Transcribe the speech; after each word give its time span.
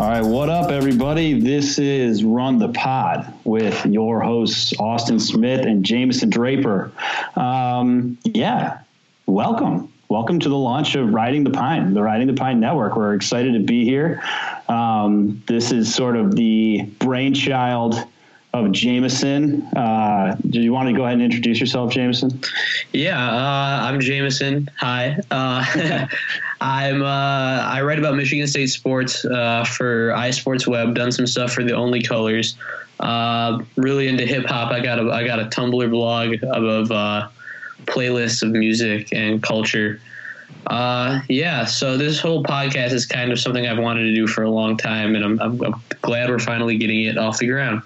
All 0.00 0.08
right, 0.08 0.22
what 0.22 0.48
up, 0.48 0.70
everybody? 0.70 1.38
This 1.38 1.78
is 1.78 2.24
Run 2.24 2.58
the 2.58 2.70
Pod 2.70 3.34
with 3.44 3.84
your 3.84 4.22
hosts, 4.22 4.72
Austin 4.78 5.20
Smith 5.20 5.66
and 5.66 5.84
Jameson 5.84 6.30
Draper. 6.30 6.90
Um, 7.36 8.16
yeah, 8.24 8.78
welcome. 9.26 9.92
Welcome 10.08 10.40
to 10.40 10.48
the 10.48 10.56
launch 10.56 10.94
of 10.94 11.12
Riding 11.12 11.44
the 11.44 11.50
Pine, 11.50 11.92
the 11.92 12.02
Riding 12.02 12.28
the 12.28 12.32
Pine 12.32 12.60
Network. 12.60 12.96
We're 12.96 13.12
excited 13.12 13.52
to 13.52 13.60
be 13.60 13.84
here. 13.84 14.22
Um, 14.98 15.42
this 15.46 15.72
is 15.72 15.94
sort 15.94 16.16
of 16.16 16.34
the 16.34 16.82
brainchild 16.98 17.96
of 18.54 18.72
Jameson. 18.72 19.62
Uh, 19.76 20.36
do 20.48 20.60
you 20.60 20.72
want 20.72 20.88
to 20.88 20.94
go 20.94 21.02
ahead 21.02 21.14
and 21.14 21.22
introduce 21.22 21.60
yourself, 21.60 21.92
Jameson? 21.92 22.40
Yeah, 22.92 23.18
uh, 23.18 23.80
I'm 23.82 24.00
Jameson. 24.00 24.68
Hi. 24.78 25.18
Uh, 25.30 26.06
I'm 26.60 27.02
uh, 27.02 27.06
I 27.06 27.82
write 27.82 27.98
about 27.98 28.16
Michigan 28.16 28.46
State 28.46 28.68
sports 28.68 29.24
uh, 29.24 29.64
for 29.64 30.08
iSports 30.10 30.66
Web. 30.66 30.94
Done 30.94 31.12
some 31.12 31.26
stuff 31.26 31.52
for 31.52 31.62
the 31.62 31.74
Only 31.74 32.02
Colors. 32.02 32.56
Uh, 32.98 33.62
really 33.76 34.08
into 34.08 34.26
hip 34.26 34.46
hop. 34.46 34.72
I 34.72 34.80
got 34.80 34.98
a 34.98 35.10
I 35.12 35.24
got 35.24 35.38
a 35.38 35.44
Tumblr 35.44 35.90
blog 35.90 36.42
of 36.42 36.90
uh, 36.90 37.28
playlists 37.84 38.42
of 38.42 38.50
music 38.50 39.12
and 39.12 39.42
culture. 39.42 40.00
Uh, 40.66 41.20
yeah, 41.28 41.64
so 41.64 41.96
this 41.96 42.20
whole 42.20 42.42
podcast 42.42 42.92
is 42.92 43.06
kind 43.06 43.32
of 43.32 43.40
something 43.40 43.66
I've 43.66 43.78
wanted 43.78 44.04
to 44.04 44.14
do 44.14 44.26
for 44.26 44.42
a 44.42 44.50
long 44.50 44.76
time, 44.76 45.14
and 45.14 45.24
I'm, 45.24 45.40
I'm, 45.40 45.62
I'm 45.62 45.82
glad 46.02 46.28
we're 46.28 46.38
finally 46.38 46.76
getting 46.76 47.04
it 47.04 47.16
off 47.16 47.38
the 47.38 47.46
ground. 47.46 47.82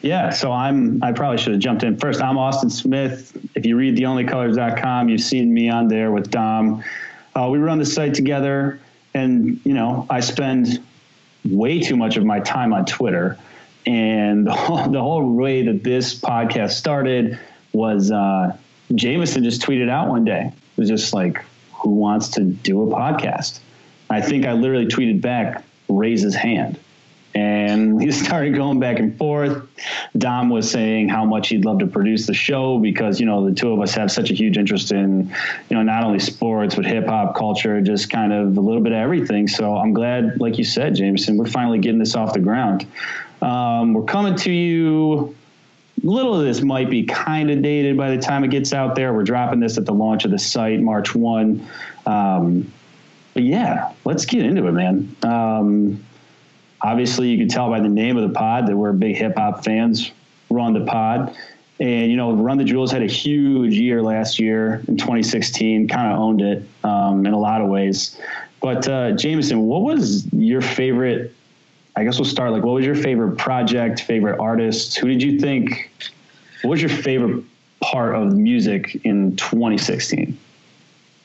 Yeah, 0.00 0.30
so 0.30 0.52
I'm. 0.52 1.02
I 1.02 1.12
probably 1.12 1.38
should 1.38 1.52
have 1.52 1.60
jumped 1.60 1.82
in 1.82 1.96
first. 1.96 2.20
I'm 2.22 2.38
Austin 2.38 2.70
Smith. 2.70 3.36
If 3.56 3.66
you 3.66 3.76
read 3.76 3.96
theonlycolors.com, 3.96 5.08
you've 5.08 5.20
seen 5.20 5.52
me 5.52 5.68
on 5.68 5.88
there 5.88 6.12
with 6.12 6.30
Dom. 6.30 6.84
Uh, 7.34 7.48
we 7.50 7.58
run 7.58 7.78
the 7.78 7.86
site 7.86 8.14
together, 8.14 8.78
and 9.14 9.60
you 9.64 9.74
know, 9.74 10.06
I 10.08 10.20
spend 10.20 10.80
way 11.44 11.80
too 11.80 11.96
much 11.96 12.16
of 12.16 12.24
my 12.24 12.40
time 12.40 12.72
on 12.72 12.84
Twitter. 12.84 13.38
And 13.86 14.46
the 14.46 14.52
whole, 14.54 14.88
the 14.88 15.00
whole 15.02 15.34
way 15.34 15.62
that 15.62 15.82
this 15.82 16.18
podcast 16.18 16.72
started 16.72 17.38
was 17.72 18.10
uh, 18.10 18.56
Jameson 18.94 19.44
just 19.44 19.62
tweeted 19.62 19.88
out 19.88 20.08
one 20.08 20.24
day. 20.24 20.52
It 20.52 20.80
was 20.80 20.88
just 20.88 21.12
like, 21.12 21.44
"Who 21.78 21.90
wants 21.90 22.28
to 22.30 22.44
do 22.44 22.82
a 22.82 22.94
podcast?" 22.94 23.60
I 24.08 24.20
think 24.20 24.46
I 24.46 24.52
literally 24.52 24.86
tweeted 24.86 25.20
back, 25.20 25.64
"Raise 25.88 26.22
his 26.22 26.34
hand." 26.34 26.78
and 27.36 27.96
we 27.98 28.10
started 28.10 28.54
going 28.54 28.80
back 28.80 28.98
and 28.98 29.16
forth. 29.16 29.68
Dom 30.16 30.48
was 30.48 30.70
saying 30.70 31.08
how 31.08 31.24
much 31.24 31.48
he'd 31.48 31.64
love 31.64 31.78
to 31.80 31.86
produce 31.86 32.26
the 32.26 32.34
show 32.34 32.78
because 32.78 33.20
you 33.20 33.26
know 33.26 33.48
the 33.48 33.54
two 33.54 33.70
of 33.70 33.80
us 33.80 33.94
have 33.94 34.10
such 34.10 34.30
a 34.30 34.34
huge 34.34 34.56
interest 34.56 34.90
in 34.90 35.32
you 35.68 35.76
know 35.76 35.82
not 35.82 36.02
only 36.02 36.18
sports 36.18 36.74
but 36.74 36.86
hip 36.86 37.06
hop 37.06 37.36
culture, 37.36 37.80
just 37.80 38.10
kind 38.10 38.32
of 38.32 38.56
a 38.56 38.60
little 38.60 38.82
bit 38.82 38.92
of 38.92 38.98
everything. 38.98 39.46
So 39.46 39.76
I'm 39.76 39.92
glad, 39.92 40.40
like 40.40 40.58
you 40.58 40.64
said, 40.64 40.96
Jameson, 40.96 41.36
we're 41.36 41.46
finally 41.46 41.78
getting 41.78 41.98
this 41.98 42.16
off 42.16 42.32
the 42.32 42.40
ground. 42.40 42.86
Um, 43.42 43.92
we're 43.92 44.04
coming 44.04 44.34
to 44.36 44.50
you. 44.50 45.36
Little 46.06 46.38
of 46.38 46.44
this 46.44 46.62
might 46.62 46.88
be 46.88 47.02
kind 47.02 47.50
of 47.50 47.62
dated 47.62 47.96
by 47.96 48.14
the 48.14 48.22
time 48.22 48.44
it 48.44 48.50
gets 48.52 48.72
out 48.72 48.94
there. 48.94 49.12
We're 49.12 49.24
dropping 49.24 49.58
this 49.58 49.76
at 49.76 49.86
the 49.86 49.92
launch 49.92 50.24
of 50.24 50.30
the 50.30 50.38
site, 50.38 50.80
March 50.80 51.16
one. 51.16 51.66
Um, 52.06 52.72
but 53.34 53.42
yeah, 53.42 53.92
let's 54.04 54.24
get 54.24 54.46
into 54.46 54.68
it, 54.68 54.72
man. 54.72 55.16
Um, 55.24 56.04
obviously 56.80 57.28
you 57.28 57.38
can 57.38 57.48
tell 57.48 57.68
by 57.70 57.80
the 57.80 57.88
name 57.88 58.16
of 58.16 58.22
the 58.22 58.38
pod 58.38 58.68
that 58.68 58.76
we're 58.76 58.92
big 58.92 59.16
hip 59.16 59.36
hop 59.36 59.64
fans. 59.64 60.12
Run 60.48 60.74
the 60.74 60.84
pod. 60.84 61.36
And, 61.80 62.08
you 62.08 62.16
know, 62.16 62.32
Run 62.32 62.56
the 62.56 62.64
Jewels 62.64 62.92
had 62.92 63.02
a 63.02 63.06
huge 63.06 63.74
year 63.74 64.00
last 64.00 64.38
year 64.38 64.84
in 64.86 64.96
2016, 64.96 65.88
kind 65.88 66.12
of 66.12 66.18
owned 66.20 66.40
it 66.40 66.62
um, 66.84 67.26
in 67.26 67.32
a 67.32 67.38
lot 67.38 67.60
of 67.60 67.68
ways. 67.68 68.18
But, 68.60 68.88
uh, 68.88 69.12
Jameson, 69.12 69.62
what 69.62 69.82
was 69.82 70.32
your 70.32 70.62
favorite? 70.62 71.34
I 71.96 72.04
guess 72.04 72.18
we'll 72.18 72.26
start 72.26 72.52
like, 72.52 72.62
what 72.62 72.74
was 72.74 72.84
your 72.84 72.94
favorite 72.94 73.38
project, 73.38 74.02
favorite 74.02 74.38
artist? 74.38 74.98
Who 74.98 75.08
did 75.08 75.22
you 75.22 75.40
think? 75.40 75.90
What 76.62 76.72
was 76.72 76.82
your 76.82 76.90
favorite 76.90 77.42
part 77.80 78.14
of 78.14 78.34
music 78.34 79.00
in 79.04 79.34
2016? 79.36 80.38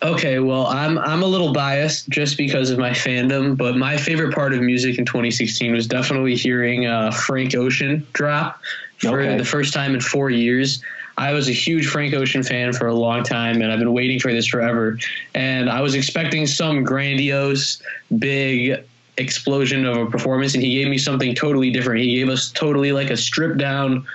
Okay, 0.04 0.40
well, 0.40 0.66
I'm 0.66 0.98
I'm 0.98 1.22
a 1.22 1.28
little 1.28 1.54
biased 1.54 2.10
just 2.10 2.36
because 2.36 2.72
of 2.72 2.80
my 2.80 2.90
fandom, 2.90 3.56
but 3.56 3.78
my 3.78 3.98
favorite 3.98 4.34
part 4.34 4.54
of 4.54 4.62
music 4.62 4.98
in 4.98 5.06
2016 5.06 5.74
was 5.74 5.86
definitely 5.86 6.36
hearing 6.36 6.88
uh, 6.88 7.12
Frank 7.12 7.54
Ocean 7.54 8.08
drop 8.14 8.60
for 8.98 9.22
okay. 9.22 9.38
the 9.38 9.46
first 9.46 9.74
time 9.74 9.94
in 9.94 10.02
four 10.02 10.32
years. 10.32 10.82
I 11.18 11.34
was 11.34 11.50
a 11.50 11.52
huge 11.52 11.86
Frank 11.88 12.16
Ocean 12.16 12.42
fan 12.42 12.74
for 12.74 12.88
a 12.88 12.96
long 12.96 13.24
time, 13.24 13.62
and 13.62 13.72
I've 13.72 13.78
been 13.78 13.94
waiting 13.94 14.20
for 14.20 14.34
this 14.34 14.48
forever. 14.48 14.98
And 15.36 15.70
I 15.70 15.82
was 15.82 15.94
expecting 15.94 16.48
some 16.48 16.84
grandiose, 16.84 17.80
big 18.18 18.84
explosion 19.18 19.86
of 19.86 19.98
a 19.98 20.06
performance, 20.06 20.54
and 20.54 20.64
he 20.64 20.76
gave 20.76 20.88
me 20.88 20.98
something 20.98 21.36
totally 21.36 21.72
different. 21.72 22.02
He 22.02 22.16
gave 22.16 22.30
us 22.30 22.52
totally 22.52 22.92
like 22.92 23.10
a 23.10 23.18
stripped 23.18 23.58
down 23.58 24.06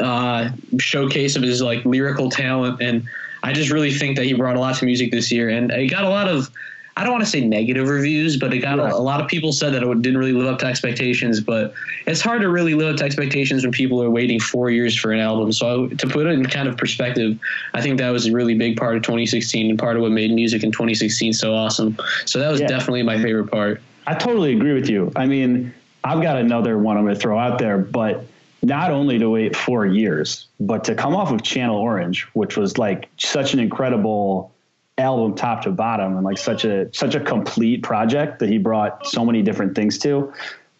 uh, 0.00 0.50
showcase 0.78 1.36
of 1.36 1.42
his 1.42 1.60
like 1.60 1.84
lyrical 1.84 2.30
talent 2.30 2.80
and 2.80 3.06
I 3.42 3.52
just 3.52 3.70
really 3.70 3.92
think 3.92 4.16
that 4.16 4.24
he 4.24 4.34
brought 4.34 4.56
a 4.56 4.60
lot 4.60 4.76
to 4.76 4.84
music 4.84 5.10
this 5.10 5.32
year, 5.32 5.48
and 5.48 5.70
it 5.70 5.88
got 5.88 6.04
a 6.04 6.08
lot 6.08 6.28
of. 6.28 6.50
I 6.94 7.04
don't 7.04 7.12
want 7.12 7.24
to 7.24 7.30
say 7.30 7.40
negative 7.40 7.88
reviews, 7.88 8.36
but 8.36 8.52
it 8.52 8.58
got 8.58 8.78
a, 8.78 8.94
a, 8.94 9.00
lot 9.00 9.22
of 9.22 9.26
people 9.26 9.50
said 9.52 9.72
that 9.72 9.82
it 9.82 10.02
didn't 10.02 10.18
really 10.18 10.34
live 10.34 10.46
up 10.46 10.58
to 10.58 10.66
expectations. 10.66 11.40
But 11.40 11.72
it's 12.06 12.20
hard 12.20 12.42
to 12.42 12.50
really 12.50 12.74
live 12.74 12.92
up 12.92 12.96
to 12.98 13.04
expectations 13.04 13.64
when 13.64 13.72
people 13.72 14.02
are 14.02 14.10
waiting 14.10 14.38
four 14.38 14.68
years 14.70 14.94
for 14.94 15.10
an 15.10 15.18
album. 15.18 15.52
So 15.52 15.86
I, 15.86 15.94
to 15.94 16.06
put 16.06 16.26
it 16.26 16.32
in 16.32 16.44
kind 16.44 16.68
of 16.68 16.76
perspective, 16.76 17.38
I 17.72 17.80
think 17.80 17.98
that 17.98 18.10
was 18.10 18.26
a 18.26 18.32
really 18.32 18.54
big 18.54 18.76
part 18.76 18.94
of 18.94 19.02
2016 19.04 19.70
and 19.70 19.78
part 19.78 19.96
of 19.96 20.02
what 20.02 20.12
made 20.12 20.32
music 20.32 20.62
in 20.62 20.70
2016 20.70 21.32
so 21.32 21.54
awesome. 21.54 21.96
So 22.26 22.38
that 22.38 22.50
was 22.50 22.60
yeah. 22.60 22.66
definitely 22.66 23.02
my 23.04 23.20
favorite 23.22 23.50
part. 23.50 23.80
I 24.06 24.14
totally 24.14 24.54
agree 24.54 24.72
with 24.72 24.88
you. 24.88 25.12
I 25.14 25.26
mean, 25.26 25.72
I've 26.04 26.22
got 26.22 26.36
another 26.36 26.76
one 26.78 26.96
I'm 26.96 27.04
going 27.04 27.14
to 27.14 27.20
throw 27.20 27.38
out 27.38 27.58
there, 27.58 27.78
but 27.78 28.24
not 28.62 28.90
only 28.90 29.18
to 29.18 29.30
wait 29.30 29.56
four 29.56 29.86
years, 29.86 30.46
but 30.60 30.84
to 30.84 30.94
come 30.94 31.14
off 31.14 31.32
of 31.32 31.42
Channel 31.42 31.76
Orange, 31.76 32.22
which 32.32 32.56
was 32.56 32.78
like 32.78 33.08
such 33.18 33.54
an 33.54 33.60
incredible 33.60 34.52
album 34.98 35.34
top 35.34 35.62
to 35.62 35.70
bottom 35.70 36.16
and 36.16 36.24
like 36.24 36.38
such 36.38 36.64
a 36.64 36.92
such 36.92 37.14
a 37.14 37.20
complete 37.20 37.82
project 37.82 38.38
that 38.40 38.48
he 38.48 38.58
brought 38.58 39.06
so 39.06 39.24
many 39.24 39.42
different 39.42 39.74
things 39.74 39.98
to. 39.98 40.32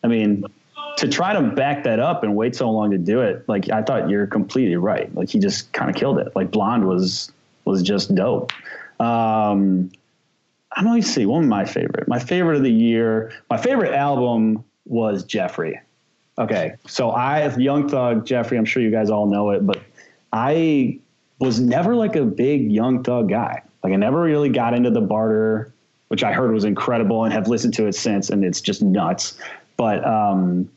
I 0.05 0.09
mean, 0.09 0.45
to 0.99 1.09
try 1.09 1.33
to 1.33 1.43
back 1.43 1.85
that 1.85 1.99
up 1.99 2.23
and 2.23 2.37
wait 2.37 2.55
so 2.55 2.71
long 2.71 2.91
to 2.91 2.99
do 2.99 3.21
it, 3.21 3.49
like 3.49 3.71
I 3.71 3.83
thought 3.83 4.11
you're 4.11 4.27
completely 4.27 4.77
right. 4.77 5.13
Like 5.15 5.31
he 5.31 5.39
just 5.39 5.73
kind 5.73 5.91
of 5.91 5.97
killed 5.97 6.19
it. 6.19 6.35
Like 6.37 6.51
Blonde 6.51 6.87
was 6.87 7.33
was 7.65 7.83
just 7.83 8.15
dope. 8.15 8.53
Um, 9.01 9.91
I 10.75 10.83
don't 10.83 10.95
know. 10.95 11.01
See, 11.01 11.27
one 11.27 11.45
of 11.45 11.49
my 11.49 11.65
favorite, 11.65 12.09
my 12.09 12.19
favorite 12.19 12.57
of 12.57 12.63
the 12.63 12.73
year, 12.73 13.33
my 13.51 13.57
favorite 13.57 13.95
album 13.95 14.65
was 14.87 15.25
Jeffery. 15.25 15.81
Okay, 16.39 16.75
so 16.87 17.11
I, 17.11 17.55
Young 17.57 17.89
Thug, 17.89 18.25
Jeffery, 18.25 18.57
I'm 18.57 18.65
sure 18.65 18.83
you 18.83 18.91
guys 18.91 19.11
all 19.11 19.27
know 19.27 19.51
it, 19.51 19.67
but 19.67 19.83
I 20.33 20.99
was 21.39 21.61
never 21.61 21.95
like 21.95 22.17
a 22.17 22.25
big 22.25 22.73
Young 22.73 23.03
Thug 23.05 23.29
guy. 23.29 23.63
Like 23.83 23.93
I 23.93 23.97
never 23.97 24.23
really 24.23 24.49
got 24.49 24.75
into 24.75 24.91
the 24.91 25.01
barter, 25.01 25.75
which 26.09 26.25
I 26.25 26.33
heard 26.33 26.53
was 26.53 26.65
incredible 26.65 27.25
and 27.25 27.33
have 27.33 27.49
listened 27.49 27.75
to 27.75 27.87
it 27.87 27.95
since, 27.95 28.31
and 28.31 28.45
it's 28.45 28.61
just 28.61 28.81
nuts. 28.83 29.37
But 29.77 30.07
um, 30.07 30.71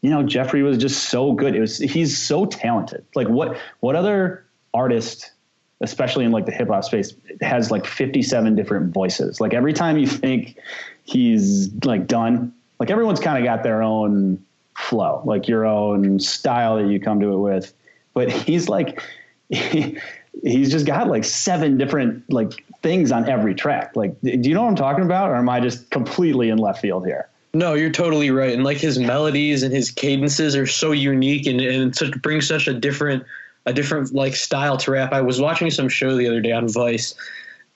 you 0.00 0.10
know, 0.10 0.22
Jeffery 0.22 0.62
was 0.62 0.78
just 0.78 1.04
so 1.10 1.32
good. 1.32 1.54
It 1.54 1.60
was 1.60 1.78
he's 1.78 2.16
so 2.16 2.46
talented. 2.46 3.04
Like 3.14 3.28
what 3.28 3.58
what 3.80 3.96
other 3.96 4.46
artist, 4.72 5.32
especially 5.80 6.24
in 6.24 6.32
like 6.32 6.46
the 6.46 6.52
hip 6.52 6.68
hop 6.68 6.84
space, 6.84 7.14
has 7.40 7.70
like 7.70 7.86
57 7.86 8.54
different 8.54 8.92
voices? 8.92 9.40
Like 9.40 9.54
every 9.54 9.72
time 9.72 9.98
you 9.98 10.06
think 10.06 10.56
he's 11.04 11.72
like 11.84 12.06
done, 12.06 12.52
like 12.78 12.90
everyone's 12.90 13.20
kind 13.20 13.38
of 13.38 13.44
got 13.44 13.62
their 13.62 13.82
own 13.82 14.44
flow, 14.76 15.22
like 15.24 15.48
your 15.48 15.64
own 15.64 16.20
style 16.20 16.76
that 16.76 16.88
you 16.88 17.00
come 17.00 17.20
to 17.20 17.32
it 17.32 17.38
with. 17.38 17.72
But 18.14 18.30
he's 18.30 18.68
like, 18.68 19.02
he, 19.50 19.98
he's 20.42 20.70
just 20.70 20.86
got 20.86 21.08
like 21.08 21.24
seven 21.24 21.78
different 21.78 22.30
like 22.32 22.64
things 22.82 23.12
on 23.12 23.28
every 23.28 23.54
track. 23.54 23.96
Like, 23.96 24.20
do 24.22 24.30
you 24.30 24.54
know 24.54 24.62
what 24.62 24.68
I'm 24.68 24.76
talking 24.76 25.04
about, 25.04 25.30
or 25.30 25.36
am 25.36 25.48
I 25.48 25.60
just 25.60 25.90
completely 25.90 26.50
in 26.50 26.58
left 26.58 26.80
field 26.80 27.06
here? 27.06 27.28
No, 27.54 27.72
you're 27.72 27.90
totally 27.90 28.30
right. 28.30 28.52
And 28.52 28.64
like 28.64 28.76
his 28.76 28.98
melodies 28.98 29.62
and 29.62 29.74
his 29.74 29.90
cadences 29.90 30.54
are 30.56 30.66
so 30.66 30.92
unique 30.92 31.46
and, 31.46 31.60
and 31.60 31.96
such 31.96 32.10
bring 32.20 32.42
such 32.42 32.68
a 32.68 32.74
different 32.74 33.24
a 33.66 33.72
different 33.72 34.14
like 34.14 34.34
style 34.34 34.76
to 34.78 34.92
rap. 34.92 35.12
I 35.12 35.20
was 35.20 35.40
watching 35.40 35.70
some 35.70 35.88
show 35.88 36.16
the 36.16 36.26
other 36.26 36.40
day 36.40 36.52
on 36.52 36.68
Vice 36.68 37.14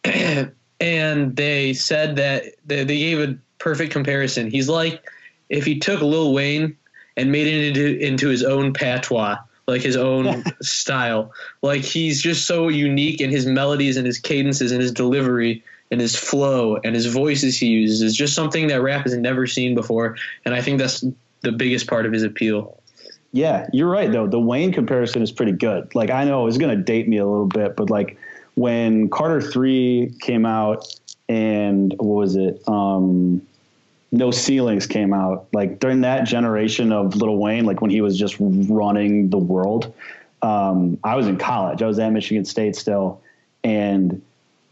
and 0.80 1.36
they 1.36 1.74
said 1.74 2.16
that 2.16 2.44
they, 2.64 2.84
they 2.84 2.98
gave 2.98 3.20
a 3.20 3.36
perfect 3.58 3.92
comparison. 3.92 4.50
He's 4.50 4.68
like 4.68 5.02
if 5.48 5.66
he 5.66 5.78
took 5.78 6.00
Lil 6.00 6.32
Wayne 6.32 6.76
and 7.16 7.30
made 7.32 7.46
it 7.46 7.68
into 7.68 7.98
into 7.98 8.28
his 8.28 8.42
own 8.42 8.72
patois, 8.72 9.36
like 9.66 9.82
his 9.82 9.96
own 9.96 10.44
style. 10.62 11.32
Like 11.60 11.82
he's 11.82 12.22
just 12.22 12.46
so 12.46 12.68
unique 12.68 13.20
in 13.20 13.30
his 13.30 13.46
melodies 13.46 13.96
and 13.96 14.06
his 14.06 14.18
cadences 14.18 14.72
and 14.72 14.80
his 14.80 14.92
delivery 14.92 15.62
and 15.90 16.00
his 16.00 16.14
flow 16.14 16.78
and 16.84 16.94
his 16.94 17.06
voices 17.06 17.58
he 17.58 17.66
uses 17.66 18.00
is 18.00 18.16
just 18.16 18.34
something 18.34 18.68
that 18.68 18.80
rap 18.80 19.02
has 19.02 19.16
never 19.16 19.46
seen 19.46 19.74
before, 19.74 20.16
and 20.44 20.54
I 20.54 20.62
think 20.62 20.78
that's 20.78 21.04
the 21.42 21.52
biggest 21.52 21.86
part 21.88 22.06
of 22.06 22.12
his 22.12 22.22
appeal. 22.22 22.79
Yeah, 23.32 23.68
you're 23.72 23.88
right 23.88 24.10
though. 24.10 24.26
The 24.26 24.40
Wayne 24.40 24.72
comparison 24.72 25.22
is 25.22 25.30
pretty 25.30 25.52
good. 25.52 25.94
Like 25.94 26.10
I 26.10 26.24
know 26.24 26.46
it's 26.46 26.58
going 26.58 26.76
to 26.76 26.82
date 26.82 27.08
me 27.08 27.18
a 27.18 27.26
little 27.26 27.46
bit, 27.46 27.76
but 27.76 27.90
like 27.90 28.18
when 28.54 29.08
Carter 29.08 29.40
3 29.40 30.14
came 30.20 30.44
out 30.44 30.86
and 31.28 31.94
what 31.98 32.16
was 32.16 32.36
it? 32.36 32.60
Um 32.68 33.42
no 34.12 34.30
ceilings 34.30 34.86
came 34.86 35.12
out 35.14 35.46
like 35.52 35.78
during 35.78 36.00
that 36.00 36.24
generation 36.24 36.92
of 36.92 37.14
Little 37.16 37.38
Wayne, 37.38 37.64
like 37.64 37.80
when 37.80 37.90
he 37.90 38.00
was 38.00 38.18
just 38.18 38.36
running 38.40 39.30
the 39.30 39.38
world. 39.38 39.92
Um, 40.42 40.98
I 41.04 41.16
was 41.16 41.26
in 41.26 41.36
college. 41.36 41.82
I 41.82 41.86
was 41.86 41.98
at 41.98 42.12
Michigan 42.12 42.44
State 42.44 42.74
still, 42.74 43.20
and 43.62 44.20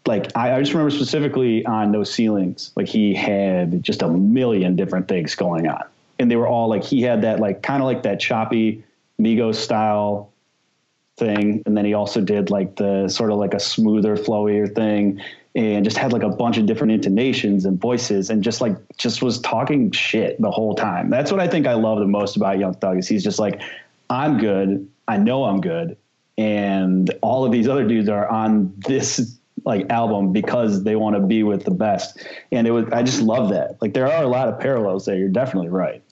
like 0.07 0.35
I, 0.35 0.57
I, 0.57 0.61
just 0.61 0.73
remember 0.73 0.91
specifically 0.91 1.65
on 1.67 1.93
No 1.93 2.03
Ceilings, 2.05 2.73
like 2.75 2.89
he 2.89 3.15
had 3.15 3.83
just 3.83 4.01
a 4.01 4.09
million 4.09 4.77
different 4.77 5.09
things 5.09 5.35
going 5.35 5.69
on, 5.69 5.85
and 6.19 6.31
they 6.31 6.37
were 6.37 6.49
all 6.49 6.69
like 6.69 6.85
he 6.85 7.03
had 7.03 7.23
that 7.23 7.41
like 7.41 7.63
kind 7.63 7.83
of 7.83 7.87
like 7.87 8.03
that 8.03 8.21
choppy 8.21 8.85
Migos 9.21 9.57
style 9.57 10.33
thing, 11.17 11.63
and 11.67 11.77
then 11.77 11.85
he 11.85 11.95
also 11.95 12.21
did 12.21 12.51
like 12.51 12.77
the 12.77 13.09
sort 13.09 13.31
of 13.31 13.39
like 13.39 13.55
a 13.55 13.61
smoother, 13.61 14.17
flowier 14.17 14.73
thing, 14.73 15.21
and 15.55 15.85
just 15.85 15.99
had 15.99 16.13
like 16.13 16.23
a 16.23 16.29
bunch 16.29 16.57
of 16.57 16.67
different 16.67 16.93
intonations 16.93 17.65
and 17.65 17.81
voices, 17.81 18.31
and 18.31 18.43
just 18.43 18.61
like 18.61 18.77
just 18.97 19.23
was 19.23 19.41
talking 19.41 19.91
shit 19.91 20.41
the 20.41 20.51
whole 20.51 20.75
time. 20.75 21.11
That's 21.11 21.31
what 21.31 21.41
I 21.41 21.49
think 21.49 21.67
I 21.67 21.75
love 21.75 21.99
the 21.99 22.07
most 22.07 22.37
about 22.37 22.59
Young 22.59 22.75
Thug 22.75 22.99
is 22.99 23.09
he's 23.09 23.25
just 23.25 23.39
like, 23.39 23.61
I'm 24.09 24.39
good, 24.39 24.89
I 25.09 25.17
know 25.17 25.45
I'm 25.45 25.61
good, 25.61 25.97
and 26.37 27.13
all 27.21 27.45
of 27.45 27.53
these 27.53 27.69
other 27.69 27.87
dudes 27.87 28.09
are 28.09 28.29
on 28.29 28.73
this 28.87 29.39
like 29.65 29.91
album 29.91 30.33
because 30.33 30.85
they 30.85 30.97
want 30.97 31.17
to 31.17 31.21
be 31.21 31.43
with 31.43 31.65
the 31.65 31.71
best. 31.73 32.25
And 32.53 32.67
it 32.67 32.71
was 32.71 32.87
I 32.93 33.03
just 33.03 33.21
love 33.21 33.51
that. 33.51 33.83
Like 33.83 33.93
there 33.93 34.11
are 34.11 34.23
a 34.23 34.29
lot 34.29 34.49
of 34.49 34.61
parallels 34.61 35.05
there. 35.05 35.17
You're 35.17 35.29
definitely 35.29 35.69
right. 35.69 36.03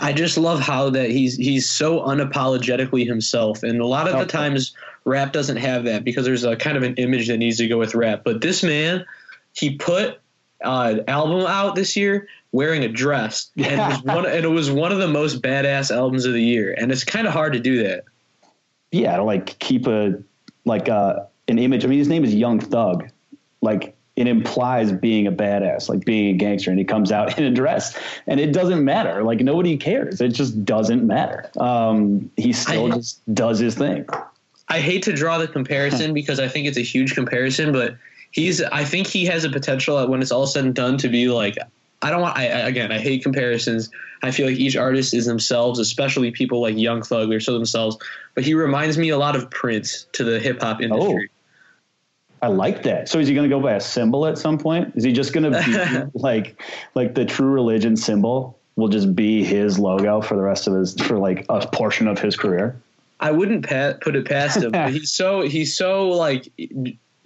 I 0.00 0.12
just 0.12 0.36
love 0.36 0.60
how 0.60 0.90
that 0.90 1.10
he's 1.10 1.36
he's 1.36 1.68
so 1.68 2.00
unapologetically 2.00 3.06
himself, 3.06 3.62
and 3.62 3.80
a 3.80 3.86
lot 3.86 4.08
of 4.08 4.18
the 4.18 4.26
times 4.26 4.74
rap 5.04 5.32
doesn't 5.32 5.56
have 5.56 5.84
that 5.84 6.04
because 6.04 6.24
there's 6.24 6.44
a 6.44 6.56
kind 6.56 6.76
of 6.76 6.82
an 6.82 6.94
image 6.96 7.28
that 7.28 7.38
needs 7.38 7.58
to 7.58 7.68
go 7.68 7.78
with 7.78 7.94
rap. 7.94 8.22
But 8.24 8.40
this 8.40 8.62
man, 8.62 9.04
he 9.52 9.76
put 9.76 10.20
uh, 10.62 10.96
album 11.08 11.46
out 11.46 11.74
this 11.74 11.96
year 11.96 12.28
wearing 12.52 12.84
a 12.84 12.88
dress, 12.88 13.50
and 13.56 13.66
it 13.66 13.78
was 13.78 14.02
one 14.02 14.26
and 14.26 14.44
it 14.44 14.48
was 14.50 14.70
one 14.70 14.92
of 14.92 14.98
the 14.98 15.08
most 15.08 15.40
badass 15.42 15.94
albums 15.94 16.24
of 16.24 16.32
the 16.32 16.42
year, 16.42 16.74
and 16.78 16.92
it's 16.92 17.04
kind 17.04 17.26
of 17.26 17.32
hard 17.32 17.52
to 17.52 17.60
do 17.60 17.82
that. 17.82 18.04
Yeah, 18.92 19.16
to 19.16 19.24
like 19.24 19.58
keep 19.58 19.86
a 19.86 20.22
like 20.64 20.88
a 20.88 21.28
an 21.48 21.58
image. 21.58 21.84
I 21.84 21.88
mean, 21.88 21.98
his 21.98 22.08
name 22.08 22.24
is 22.24 22.34
Young 22.34 22.60
Thug. 22.60 23.08
Like 23.60 23.93
it 24.16 24.28
implies 24.28 24.92
being 24.92 25.26
a 25.26 25.32
badass, 25.32 25.88
like 25.88 26.04
being 26.04 26.34
a 26.34 26.38
gangster, 26.38 26.70
and 26.70 26.78
he 26.78 26.84
comes 26.84 27.10
out 27.10 27.38
in 27.38 27.44
a 27.44 27.50
dress, 27.50 27.98
and 28.26 28.38
it 28.38 28.52
doesn't 28.52 28.84
matter. 28.84 29.22
Like 29.22 29.40
nobody 29.40 29.76
cares. 29.76 30.20
It 30.20 30.28
just 30.28 30.64
doesn't 30.64 31.06
matter. 31.06 31.50
Um, 31.58 32.30
he 32.36 32.52
still 32.52 32.92
I, 32.92 32.96
just 32.96 33.34
does 33.34 33.58
his 33.58 33.74
thing. 33.74 34.06
I 34.68 34.80
hate 34.80 35.02
to 35.04 35.12
draw 35.12 35.38
the 35.38 35.48
comparison 35.48 36.14
because 36.14 36.40
I 36.40 36.48
think 36.48 36.66
it's 36.66 36.78
a 36.78 36.82
huge 36.82 37.14
comparison, 37.14 37.72
but 37.72 37.96
he's. 38.30 38.62
I 38.62 38.84
think 38.84 39.06
he 39.06 39.24
has 39.26 39.44
a 39.44 39.50
potential 39.50 40.06
when 40.08 40.22
it's 40.22 40.32
all 40.32 40.46
said 40.46 40.64
and 40.64 40.74
done 40.74 40.98
to 40.98 41.08
be 41.08 41.28
like. 41.28 41.56
I 42.02 42.10
don't 42.10 42.20
want. 42.20 42.36
I 42.36 42.44
again, 42.44 42.92
I 42.92 42.98
hate 42.98 43.22
comparisons. 43.22 43.88
I 44.22 44.30
feel 44.30 44.46
like 44.46 44.58
each 44.58 44.76
artist 44.76 45.14
is 45.14 45.24
themselves, 45.24 45.78
especially 45.78 46.30
people 46.32 46.60
like 46.60 46.76
Young 46.76 47.00
Thug. 47.02 47.30
They're 47.30 47.40
so 47.40 47.54
themselves. 47.54 47.96
But 48.34 48.44
he 48.44 48.52
reminds 48.52 48.98
me 48.98 49.08
a 49.08 49.16
lot 49.16 49.36
of 49.36 49.48
Prince 49.48 50.06
to 50.12 50.22
the 50.22 50.38
hip 50.38 50.60
hop 50.60 50.82
industry. 50.82 51.30
Oh 51.30 51.33
I 52.44 52.48
like 52.48 52.82
that. 52.82 53.08
So 53.08 53.18
is 53.18 53.28
he 53.28 53.34
going 53.34 53.48
to 53.48 53.54
go 53.54 53.60
by 53.60 53.72
a 53.74 53.80
symbol 53.80 54.26
at 54.26 54.36
some 54.36 54.58
point? 54.58 54.92
Is 54.96 55.04
he 55.04 55.12
just 55.12 55.32
going 55.32 55.50
to 55.50 55.62
be 55.64 56.18
like 56.18 56.60
like 56.94 57.14
the 57.14 57.24
true 57.24 57.48
religion 57.48 57.96
symbol 57.96 58.58
will 58.76 58.88
just 58.88 59.14
be 59.14 59.44
his 59.44 59.78
logo 59.78 60.20
for 60.20 60.36
the 60.36 60.42
rest 60.42 60.66
of 60.66 60.74
his 60.74 60.94
for 61.00 61.18
like 61.18 61.46
a 61.48 61.66
portion 61.66 62.06
of 62.06 62.18
his 62.18 62.36
career? 62.36 62.76
I 63.20 63.30
wouldn't 63.30 63.64
pat, 63.66 64.00
put 64.00 64.16
it 64.16 64.26
past 64.26 64.62
him. 64.62 64.74
he's 64.92 65.10
so 65.10 65.42
he's 65.42 65.76
so 65.76 66.08
like 66.10 66.52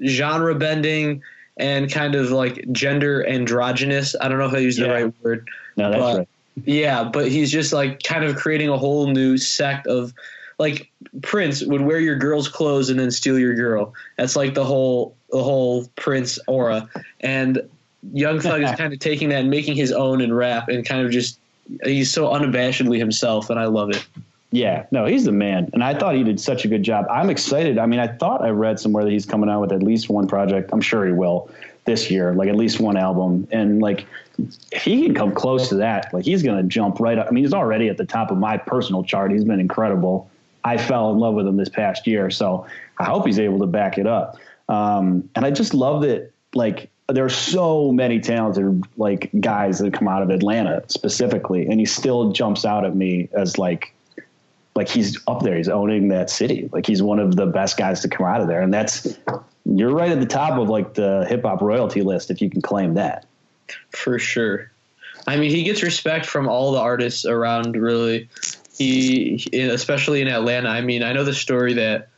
genre 0.06 0.54
bending 0.54 1.22
and 1.56 1.90
kind 1.90 2.14
of 2.14 2.30
like 2.30 2.64
gender 2.70 3.26
androgynous. 3.26 4.14
I 4.20 4.28
don't 4.28 4.38
know 4.38 4.46
if 4.46 4.54
I 4.54 4.58
use 4.58 4.76
the 4.76 4.86
yeah. 4.86 4.92
right 4.92 5.14
word. 5.22 5.48
No, 5.76 5.90
that's 5.90 6.00
but, 6.00 6.18
right. 6.18 6.28
Yeah, 6.64 7.04
but 7.04 7.30
he's 7.30 7.50
just 7.50 7.72
like 7.72 8.02
kind 8.02 8.24
of 8.24 8.36
creating 8.36 8.68
a 8.68 8.76
whole 8.76 9.08
new 9.08 9.36
sect 9.36 9.86
of 9.86 10.12
like 10.58 10.90
Prince 11.22 11.62
would 11.64 11.80
wear 11.80 12.00
your 12.00 12.16
girl's 12.16 12.48
clothes 12.48 12.90
and 12.90 12.98
then 12.98 13.10
steal 13.10 13.38
your 13.38 13.54
girl. 13.54 13.94
That's 14.16 14.36
like 14.36 14.54
the 14.54 14.64
whole 14.64 15.14
the 15.30 15.42
whole 15.42 15.86
Prince 15.96 16.38
aura. 16.46 16.88
And 17.20 17.62
Young 18.12 18.40
Thug 18.40 18.62
is 18.62 18.70
kind 18.76 18.92
of 18.92 18.98
taking 18.98 19.28
that 19.30 19.40
and 19.40 19.50
making 19.50 19.76
his 19.76 19.92
own 19.92 20.20
in 20.20 20.32
rap 20.32 20.68
and 20.68 20.84
kind 20.84 21.04
of 21.04 21.12
just 21.12 21.38
he's 21.84 22.12
so 22.12 22.28
unabashedly 22.28 22.98
himself 22.98 23.50
and 23.50 23.58
I 23.58 23.66
love 23.66 23.90
it. 23.90 24.06
Yeah, 24.50 24.86
no, 24.90 25.04
he's 25.04 25.26
the 25.26 25.32
man. 25.32 25.68
And 25.74 25.84
I 25.84 25.94
thought 25.94 26.14
he 26.14 26.24
did 26.24 26.40
such 26.40 26.64
a 26.64 26.68
good 26.68 26.82
job. 26.82 27.06
I'm 27.10 27.28
excited. 27.28 27.78
I 27.78 27.84
mean, 27.84 28.00
I 28.00 28.06
thought 28.06 28.42
I 28.42 28.48
read 28.48 28.80
somewhere 28.80 29.04
that 29.04 29.10
he's 29.10 29.26
coming 29.26 29.50
out 29.50 29.60
with 29.60 29.72
at 29.72 29.82
least 29.82 30.08
one 30.08 30.26
project. 30.26 30.70
I'm 30.72 30.80
sure 30.80 31.04
he 31.04 31.12
will 31.12 31.50
this 31.84 32.10
year, 32.10 32.34
like 32.34 32.48
at 32.48 32.56
least 32.56 32.80
one 32.80 32.96
album. 32.96 33.46
And 33.50 33.80
like 33.80 34.06
if 34.72 34.84
he 34.84 35.02
can 35.02 35.14
come 35.14 35.34
close 35.34 35.68
to 35.68 35.74
that, 35.76 36.12
like 36.14 36.24
he's 36.24 36.42
going 36.42 36.56
to 36.56 36.62
jump 36.62 36.98
right 36.98 37.18
up. 37.18 37.26
I 37.28 37.30
mean, 37.30 37.44
he's 37.44 37.52
already 37.52 37.88
at 37.88 37.98
the 37.98 38.06
top 38.06 38.30
of 38.30 38.38
my 38.38 38.56
personal 38.56 39.02
chart. 39.02 39.32
He's 39.32 39.44
been 39.44 39.60
incredible. 39.60 40.27
I 40.64 40.76
fell 40.76 41.12
in 41.12 41.18
love 41.18 41.34
with 41.34 41.46
him 41.46 41.56
this 41.56 41.68
past 41.68 42.06
year. 42.06 42.30
So 42.30 42.66
I 42.98 43.04
hope 43.04 43.26
he's 43.26 43.38
able 43.38 43.58
to 43.60 43.66
back 43.66 43.98
it 43.98 44.06
up. 44.06 44.38
Um, 44.68 45.28
and 45.34 45.44
I 45.44 45.50
just 45.50 45.72
love 45.72 46.02
that, 46.02 46.30
like, 46.54 46.90
there 47.08 47.24
are 47.24 47.30
so 47.30 47.90
many 47.90 48.20
talented 48.20 48.84
like 48.98 49.30
guys 49.40 49.78
that 49.78 49.94
come 49.94 50.08
out 50.08 50.22
of 50.22 50.30
Atlanta 50.30 50.84
specifically, 50.88 51.66
and 51.66 51.80
he 51.80 51.86
still 51.86 52.32
jumps 52.32 52.64
out 52.64 52.84
at 52.84 52.94
me 52.94 53.28
as 53.32 53.58
like 53.58 53.94
like 54.74 54.88
he's 54.88 55.18
up 55.26 55.42
there. 55.42 55.56
He's 55.56 55.68
owning 55.68 56.08
that 56.08 56.30
city. 56.30 56.68
Like 56.70 56.86
he's 56.86 57.02
one 57.02 57.18
of 57.18 57.34
the 57.34 57.46
best 57.46 57.78
guys 57.78 58.00
to 58.02 58.08
come 58.08 58.26
out 58.26 58.40
of 58.40 58.46
there, 58.46 58.60
and 58.60 58.72
that's 58.72 59.18
you're 59.64 59.90
right 59.90 60.10
at 60.10 60.20
the 60.20 60.26
top 60.26 60.58
of 60.58 60.68
like 60.68 60.94
the 60.94 61.26
hip 61.28 61.42
hop 61.42 61.62
royalty 61.62 62.02
list 62.02 62.30
if 62.30 62.42
you 62.42 62.50
can 62.50 62.60
claim 62.60 62.94
that. 62.94 63.24
For 63.90 64.18
sure. 64.18 64.70
I 65.26 65.36
mean, 65.36 65.50
he 65.50 65.62
gets 65.62 65.82
respect 65.82 66.26
from 66.26 66.48
all 66.48 66.72
the 66.72 66.78
artists 66.78 67.24
around. 67.24 67.74
Really, 67.74 68.28
he 68.78 69.48
especially 69.52 70.20
in 70.20 70.28
Atlanta. 70.28 70.68
I 70.68 70.80
mean, 70.80 71.02
I 71.02 71.12
know 71.12 71.24
the 71.24 71.34
story 71.34 71.74
that 71.74 72.08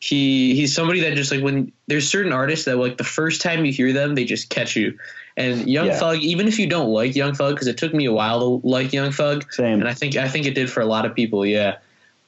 he 0.00 0.54
he's 0.54 0.74
somebody 0.74 1.00
that 1.00 1.14
just 1.14 1.30
like 1.30 1.42
when 1.42 1.72
there's 1.86 2.08
certain 2.08 2.32
artists 2.32 2.64
that 2.64 2.76
like 2.76 2.96
the 2.96 3.04
first 3.04 3.42
time 3.42 3.64
you 3.64 3.72
hear 3.72 3.92
them, 3.92 4.14
they 4.14 4.24
just 4.24 4.48
catch 4.50 4.76
you. 4.76 4.98
And 5.36 5.68
Young 5.68 5.86
yeah. 5.86 5.98
Thug, 5.98 6.18
even 6.18 6.48
if 6.48 6.58
you 6.58 6.66
don't 6.66 6.90
like 6.90 7.14
Young 7.14 7.34
Thug, 7.34 7.54
because 7.54 7.66
it 7.66 7.78
took 7.78 7.94
me 7.94 8.06
a 8.06 8.12
while 8.12 8.40
to 8.60 8.66
like 8.66 8.92
Young 8.92 9.12
Thug, 9.12 9.50
Same. 9.52 9.80
and 9.80 9.88
I 9.88 9.94
think 9.94 10.16
I 10.16 10.28
think 10.28 10.46
it 10.46 10.54
did 10.54 10.70
for 10.70 10.80
a 10.80 10.86
lot 10.86 11.06
of 11.06 11.14
people, 11.14 11.46
yeah. 11.46 11.78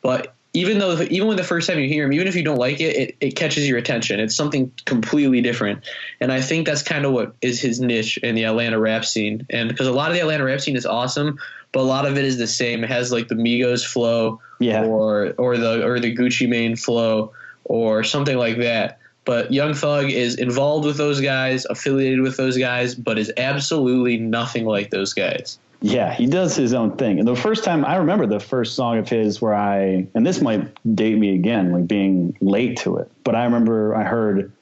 But 0.00 0.34
even 0.54 0.78
though 0.78 1.00
even 1.02 1.28
when 1.28 1.36
the 1.36 1.44
first 1.44 1.68
time 1.68 1.78
you 1.78 1.88
hear 1.88 2.04
him, 2.04 2.12
even 2.12 2.26
if 2.26 2.36
you 2.36 2.44
don't 2.44 2.58
like 2.58 2.80
it, 2.80 2.96
it, 2.96 3.16
it 3.20 3.30
catches 3.36 3.66
your 3.66 3.78
attention. 3.78 4.20
It's 4.20 4.36
something 4.36 4.70
completely 4.84 5.40
different, 5.40 5.84
and 6.20 6.30
I 6.30 6.40
think 6.40 6.66
that's 6.66 6.82
kind 6.82 7.04
of 7.06 7.12
what 7.12 7.34
is 7.40 7.60
his 7.60 7.80
niche 7.80 8.18
in 8.18 8.34
the 8.34 8.44
Atlanta 8.44 8.78
rap 8.78 9.04
scene. 9.04 9.46
And 9.48 9.68
because 9.68 9.86
a 9.86 9.92
lot 9.92 10.10
of 10.10 10.14
the 10.14 10.20
Atlanta 10.20 10.44
rap 10.44 10.60
scene 10.60 10.76
is 10.76 10.84
awesome, 10.84 11.38
but 11.72 11.80
a 11.80 11.82
lot 11.82 12.06
of 12.06 12.18
it 12.18 12.24
is 12.24 12.36
the 12.36 12.46
same. 12.46 12.84
It 12.84 12.90
has 12.90 13.10
like 13.10 13.28
the 13.28 13.34
Migos 13.34 13.84
flow, 13.84 14.40
yeah. 14.60 14.84
or 14.84 15.32
or 15.38 15.56
the 15.56 15.86
or 15.86 15.98
the 16.00 16.14
Gucci 16.14 16.48
Mane 16.48 16.76
flow, 16.76 17.32
or 17.64 18.04
something 18.04 18.36
like 18.36 18.58
that. 18.58 18.98
But 19.24 19.52
Young 19.52 19.72
Thug 19.72 20.10
is 20.10 20.34
involved 20.34 20.84
with 20.84 20.96
those 20.96 21.20
guys, 21.20 21.64
affiliated 21.64 22.20
with 22.20 22.36
those 22.36 22.58
guys, 22.58 22.94
but 22.94 23.18
is 23.18 23.32
absolutely 23.36 24.18
nothing 24.18 24.66
like 24.66 24.90
those 24.90 25.14
guys. 25.14 25.58
Yeah, 25.82 26.14
he 26.14 26.26
does 26.26 26.54
his 26.54 26.72
own 26.74 26.96
thing. 26.96 27.18
And 27.18 27.26
the 27.26 27.34
first 27.34 27.64
time 27.64 27.84
I 27.84 27.96
remember 27.96 28.24
the 28.26 28.38
first 28.38 28.76
song 28.76 28.98
of 28.98 29.08
his 29.08 29.42
where 29.42 29.54
I, 29.54 30.06
and 30.14 30.24
this 30.24 30.40
might 30.40 30.70
date 30.94 31.18
me 31.18 31.34
again, 31.34 31.72
like 31.72 31.88
being 31.88 32.36
late 32.40 32.76
to 32.78 32.98
it, 32.98 33.10
but 33.24 33.34
I 33.34 33.44
remember 33.44 33.94
I 33.94 34.04
heard 34.04 34.52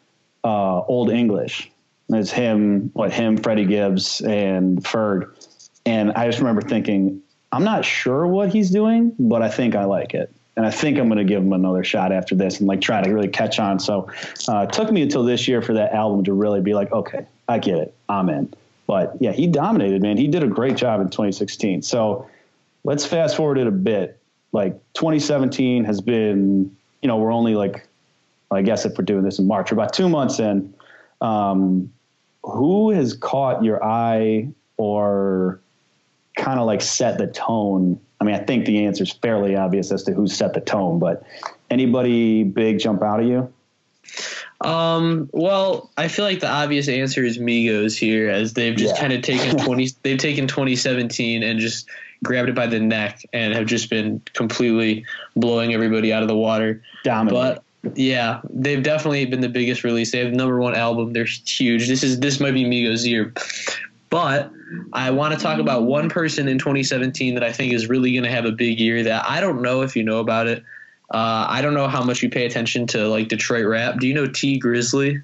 uh, 0.45 0.81
Old 0.81 1.11
English. 1.11 1.71
It's 2.09 2.31
him, 2.31 2.91
what 2.95 3.13
him, 3.13 3.37
Freddie 3.37 3.67
Gibbs, 3.67 4.23
and 4.23 4.83
Ferg. 4.83 5.31
And 5.85 6.13
I 6.13 6.27
just 6.27 6.39
remember 6.39 6.63
thinking, 6.63 7.23
I'm 7.53 7.65
not 7.65 7.85
sure 7.85 8.27
what 8.27 8.49
he's 8.49 8.71
doing, 8.71 9.15
but 9.19 9.43
I 9.43 9.49
think 9.51 9.75
I 9.75 9.85
like 9.85 10.15
it. 10.15 10.33
And 10.57 10.67
I 10.67 10.71
think 10.71 10.99
I'm 10.99 11.09
going 11.09 11.19
to 11.19 11.25
give 11.25 11.43
him 11.43 11.53
another 11.53 11.85
shot 11.85 12.13
after 12.13 12.35
this 12.35 12.59
and 12.59 12.69
like 12.69 12.81
try 12.81 13.03
to 13.03 13.11
really 13.11 13.29
catch 13.29 13.59
on. 13.61 13.79
So 13.79 14.11
uh, 14.49 14.67
it 14.69 14.73
took 14.73 14.91
me 14.91 15.03
until 15.03 15.23
this 15.23 15.47
year 15.47 15.61
for 15.63 15.75
that 15.75 15.93
album 15.93 16.25
to 16.25 16.33
really 16.33 16.61
be 16.61 16.75
like, 16.75 16.91
okay, 16.93 17.27
I 17.49 17.59
get 17.59 17.79
it. 17.79 17.95
I'm 18.09 18.29
in. 18.29 18.53
But 18.91 19.19
yeah, 19.21 19.31
he 19.31 19.47
dominated, 19.47 20.03
man. 20.03 20.17
He 20.17 20.27
did 20.27 20.43
a 20.43 20.49
great 20.49 20.77
job 20.77 21.01
in 21.01 21.11
2016. 21.11 21.83
So 21.83 22.29
let's 22.83 23.07
fast 23.07 23.37
forward 23.37 23.57
it 23.57 23.69
a 23.69 23.71
bit. 23.71 24.19
Like 24.51 24.73
2017 24.95 25.85
has 25.85 26.01
been, 26.01 26.77
you 27.01 27.07
know, 27.07 27.17
we're 27.17 27.33
only 27.33 27.55
like, 27.55 27.87
I 28.51 28.63
guess 28.63 28.85
if 28.85 28.99
we're 28.99 29.05
doing 29.05 29.23
this 29.23 29.39
in 29.39 29.47
March, 29.47 29.71
we're 29.71 29.77
about 29.77 29.93
two 29.93 30.09
months 30.09 30.41
in. 30.41 30.75
Um, 31.21 31.93
who 32.43 32.91
has 32.91 33.15
caught 33.15 33.63
your 33.63 33.81
eye 33.81 34.49
or 34.77 35.61
kind 36.37 36.59
of 36.59 36.67
like 36.67 36.83
set 36.83 37.17
the 37.17 37.29
tone? 37.29 38.01
I 38.21 38.25
mean, 38.25 38.35
I 38.35 38.41
think 38.41 38.67
the 38.67 38.87
answer 38.87 39.05
is 39.05 39.13
fairly 39.13 39.55
obvious 39.55 39.93
as 39.93 40.03
to 40.03 40.13
who 40.13 40.27
set 40.27 40.53
the 40.53 40.61
tone, 40.61 40.99
but 40.99 41.23
anybody 41.71 42.43
big 42.43 42.81
jump 42.81 43.05
out 43.05 43.21
of 43.21 43.29
you? 43.29 43.53
Um, 44.61 45.31
well, 45.33 45.91
I 45.97 46.09
feel 46.09 46.25
like 46.25 46.41
the 46.41 46.51
obvious 46.51 46.89
answer 46.89 47.25
is 47.25 47.39
Migos 47.39 47.99
here, 47.99 48.29
as 48.29 48.53
they've 48.53 48.77
just 48.77 48.95
Yeah. 48.95 49.01
kind 49.01 49.13
of 49.13 49.23
taken 49.23 49.57
twenty. 49.65 49.89
They've 50.03 50.19
taken 50.19 50.47
2017 50.47 51.43
and 51.43 51.59
just 51.59 51.89
grabbed 52.23 52.51
it 52.51 52.55
by 52.55 52.67
the 52.67 52.79
neck 52.79 53.23
and 53.33 53.55
have 53.55 53.67
just 53.67 53.89
been 53.89 54.21
completely 54.35 55.05
blowing 55.37 55.73
everybody 55.73 56.13
out 56.13 56.23
of 56.23 56.29
the 56.29 56.37
water. 56.37 56.83
Dominant. 57.05 57.63
But 57.83 57.97
yeah, 57.97 58.41
they've 58.51 58.83
definitely 58.83 59.25
been 59.25 59.41
the 59.41 59.49
biggest 59.49 59.85
release. 59.85 60.13
They 60.13 60.19
have 60.19 60.31
the 60.33 60.37
number 60.37 60.61
one 60.61 60.75
album. 60.75 61.15
They're 61.15 61.25
huge. 61.25 61.89
This 61.89 62.03
is 62.03 62.21
this 62.21 62.39
might 62.39 62.53
be 62.53 62.65
Migos' 62.65 63.07
year. 63.07 63.33
But 64.11 64.51
I 64.93 65.11
want 65.13 65.33
to 65.35 65.41
talk 65.41 65.59
about 65.61 65.85
one 65.85 66.11
person 66.11 66.49
in 66.49 66.59
2017 66.59 67.35
that 67.35 67.45
I 67.45 67.53
think 67.53 67.73
is 67.73 67.89
really 67.89 68.13
going 68.13 68.25
to 68.25 68.31
have 68.31 68.45
a 68.45 68.53
big 68.53 68.79
year. 68.79 69.03
That 69.05 69.25
I 69.27 69.41
don't 69.41 69.63
know 69.63 69.81
if 69.81 69.97
you 69.97 70.03
know 70.03 70.19
about 70.19 70.47
it. 70.49 70.63
Uh, 71.11 71.47
I 71.49 71.61
don't 71.61 71.75
know 71.75 71.89
how 71.89 72.03
much 72.03 72.23
you 72.23 72.31
pay 72.31 72.47
attention 72.47 72.87
to 72.89 73.09
like 73.09 73.29
Detroit 73.29 73.67
rap. 73.67 73.99
Do 73.99 74.07
you 74.07 74.15
know 74.15 74.27
Tee 74.27 74.61
Grizzley? 74.61 75.23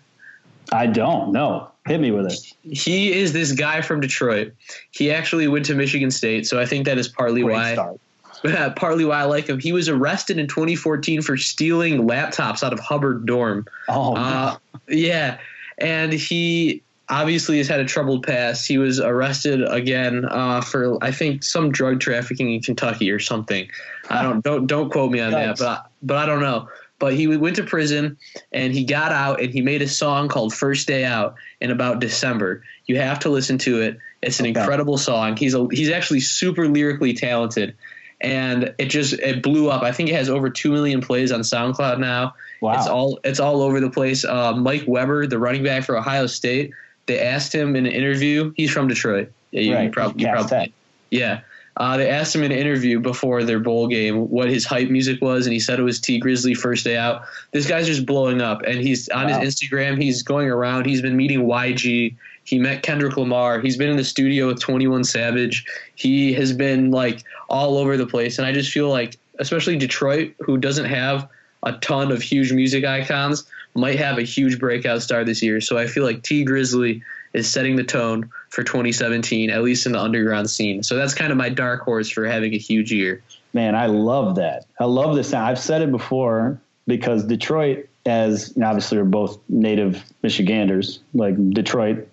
I 0.73 0.87
don't. 0.87 1.33
No. 1.33 1.71
Hit 1.87 2.00
me 2.00 2.11
with 2.11 2.26
it. 2.26 2.38
He 2.76 3.12
is 3.12 3.33
this 3.33 3.52
guy 3.52 3.81
from 3.81 4.00
Detroit. 4.00 4.52
He 4.90 5.12
actually 5.12 5.47
went 5.47 5.64
to 5.66 5.75
Michigan 5.75 6.11
State, 6.11 6.47
so 6.47 6.61
I 6.61 6.66
think 6.66 6.85
that 6.87 6.99
is 6.99 7.07
partly 7.07 7.43
Great 7.43 7.55
why 7.55 7.73
start. 7.75 8.00
partly 8.76 9.05
why 9.05 9.21
I 9.21 9.25
like 9.25 9.47
him. 9.49 9.61
He 9.61 9.73
was 9.73 9.88
arrested 9.88 10.38
in 10.38 10.49
2014 10.49 11.23
for 11.23 11.37
stealing 11.37 12.09
laptops 12.09 12.64
out 12.64 12.73
of 12.73 12.81
Hubbard 12.81 13.25
dorm. 13.26 13.66
Oh, 13.88 14.16
Uh, 14.16 14.57
yeah, 14.88 15.38
and 15.78 16.12
he 16.12 16.83
obviously 17.09 17.59
has 17.59 17.69
had 17.69 17.81
a 17.81 17.85
troubled 17.85 18.27
past. 18.27 18.67
He 18.67 18.79
was 18.79 19.01
arrested 19.01 19.63
again 19.63 20.25
uh, 20.25 20.61
for 20.61 21.03
I 21.03 21.13
think 21.13 21.43
some 21.43 21.71
drug 21.73 22.01
trafficking 22.01 22.53
in 22.55 22.61
Kentucky 22.63 23.11
or 23.11 23.19
something. 23.19 23.69
I 24.09 24.23
don't 24.23 24.43
don't 24.43 24.67
don't 24.67 24.91
quote 24.91 25.11
me 25.11 25.21
on 25.21 25.33
that, 25.33 25.59
but 25.59 25.91
but 26.03 26.17
I 26.19 26.27
don't 26.27 26.41
know. 26.41 26.69
But 26.99 27.13
he 27.13 27.27
went 27.27 27.57
to 27.57 27.63
prison 27.63 28.17
and 28.53 28.73
he 28.73 28.85
got 28.85 29.13
out 29.13 29.41
and 29.43 29.53
he 29.53 29.61
made 29.61 29.83
a 29.83 29.89
song 29.89 30.29
called 30.29 30.55
First 30.55 30.87
Day 30.87 31.05
Out 31.05 31.35
in 31.61 31.71
about 31.71 32.01
December. 32.01 32.63
You 32.87 32.99
have 32.99 33.19
to 33.21 33.29
listen 33.29 33.59
to 33.59 33.83
it. 33.83 33.99
It's 34.23 34.41
an 34.41 34.47
Okay. 34.47 34.59
incredible 34.59 34.97
song. 34.97 35.37
He's 35.37 35.53
a, 35.55 35.69
he's 35.71 35.91
actually 35.91 36.21
super 36.21 36.67
lyrically 36.67 37.13
talented 37.13 37.77
and 38.23 38.75
it 38.79 38.87
just 38.87 39.13
it 39.13 39.43
blew 39.43 39.69
up. 39.69 39.83
I 39.83 39.93
think 39.93 40.09
it 40.09 40.15
has 40.15 40.31
over 40.31 40.49
2 40.49 40.73
million 40.73 41.03
plays 41.03 41.33
on 41.33 41.41
SoundCloud 41.41 41.99
now. 41.99 42.35
wow. 42.63 42.73
It's 42.79 42.87
all 42.87 43.21
it's 43.25 43.41
all 43.41 43.61
over 43.61 43.79
the 43.79 43.91
place. 43.91 44.25
Uh, 44.25 44.55
Mike 44.55 44.85
Weber, 44.87 45.27
the 45.27 45.39
running 45.39 45.63
back 45.63 45.85
for 45.85 45.99
Ohio 45.99 46.27
State, 46.27 46.71
they 47.07 47.21
asked 47.21 47.55
him 47.55 47.77
in 47.77 47.87
an 47.87 47.93
interview. 47.93 48.53
He's 48.57 48.71
from 48.71 48.89
Detroit. 48.89 49.31
Yeah, 49.53 49.61
you, 49.61 49.71
you 49.71 49.75
Right, 49.77 49.93
prob- 49.93 50.21
you 50.21 50.27
probably 50.29 50.73
yeah. 51.11 51.41
Uh, 51.79 51.99
they 51.99 52.09
asked 52.09 52.35
him 52.35 52.43
in 52.43 52.51
an 52.53 52.59
interview 52.59 52.99
before 52.99 53.45
their 53.45 53.59
bowl 53.61 53.87
game 53.87 54.31
what 54.31 54.49
his 54.49 54.65
hype 54.65 54.89
music 54.89 55.21
was, 55.21 55.45
and 55.47 55.53
he 55.53 55.61
said 55.61 55.79
it 55.79 55.83
was 55.83 56.01
Tee 56.01 56.19
Grizzley 56.19 56.57
first 56.57 56.85
day 56.85 56.97
out. 56.97 57.23
This 57.53 57.69
guy's 57.69 57.87
just 57.87 58.07
blowing 58.07 58.41
up, 58.41 58.63
and 58.63 58.81
he's 58.81 59.09
on 59.11 59.29
Wow. 59.29 59.39
his 59.41 59.55
Instagram. 59.55 60.01
He's 60.01 60.23
going 60.23 60.49
around. 60.49 60.87
He's 60.87 61.03
been 61.03 61.17
meeting 61.19 61.43
YG. 61.47 62.15
He 62.45 62.59
met 62.59 62.83
Kendrick 62.83 63.17
Lamar. 63.19 63.61
He's 63.61 63.77
been 63.77 63.91
in 63.91 63.97
the 63.99 64.05
studio 64.05 64.47
with 64.47 64.59
Twenty 64.61 64.87
One 64.87 65.05
Savage. 65.05 65.67
He 65.97 66.33
has 66.33 66.53
been 66.53 66.91
like 66.93 67.23
all 67.51 67.77
over 67.77 67.97
the 67.99 68.07
place, 68.07 68.39
and 68.39 68.47
I 68.47 68.53
just 68.53 68.73
feel 68.73 68.89
like, 68.89 69.17
especially 69.39 69.77
Detroit, 69.77 70.33
who 70.41 70.57
doesn't 70.57 70.87
have 70.87 71.29
a 71.63 71.73
ton 71.75 72.11
of 72.11 72.23
huge 72.23 72.53
music 72.53 72.85
icons, 72.85 73.45
might 73.76 73.99
have 73.99 74.18
a 74.18 74.23
huge 74.23 74.59
breakout 74.59 75.02
star 75.02 75.25
this 75.25 75.42
year. 75.42 75.61
So 75.61 75.78
I 75.78 75.87
feel 75.87 76.04
like 76.04 76.23
Tee 76.23 76.45
Grizzley 76.45 77.02
is 77.33 77.50
setting 77.50 77.76
the 77.76 77.85
tone 77.85 78.30
for 78.49 78.64
2017, 78.64 79.50
at 79.50 79.62
least 79.62 79.87
in 79.87 79.92
the 79.92 80.00
underground 80.00 80.49
scene. 80.49 80.83
So 80.83 80.97
that's 80.97 81.14
kind 81.14 81.30
of 81.30 81.37
my 81.37 81.49
dark 81.49 81.83
horse 81.83 82.09
for 82.09 82.26
having 82.26 82.54
a 82.54 82.59
huge 82.59 82.92
year. 82.92 83.23
Man, 83.52 83.75
I 83.75 83.87
love 83.87 84.37
that. 84.37 84.66
I 84.80 84.85
love 84.85 85.16
this 85.16 85.30
sound. 85.30 85.47
I've 85.47 85.59
said 85.59 85.83
it 85.83 85.90
before 85.90 86.61
because 86.87 87.25
Detroit, 87.25 87.88
as 88.06 88.54
obviously 88.62 88.99
we're 88.99 89.04
both 89.04 89.38
native 89.49 90.02
Michiganders, 90.23 91.00
like 91.14 91.35
Detroit. 91.50 92.09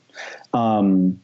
Um, 0.53 1.19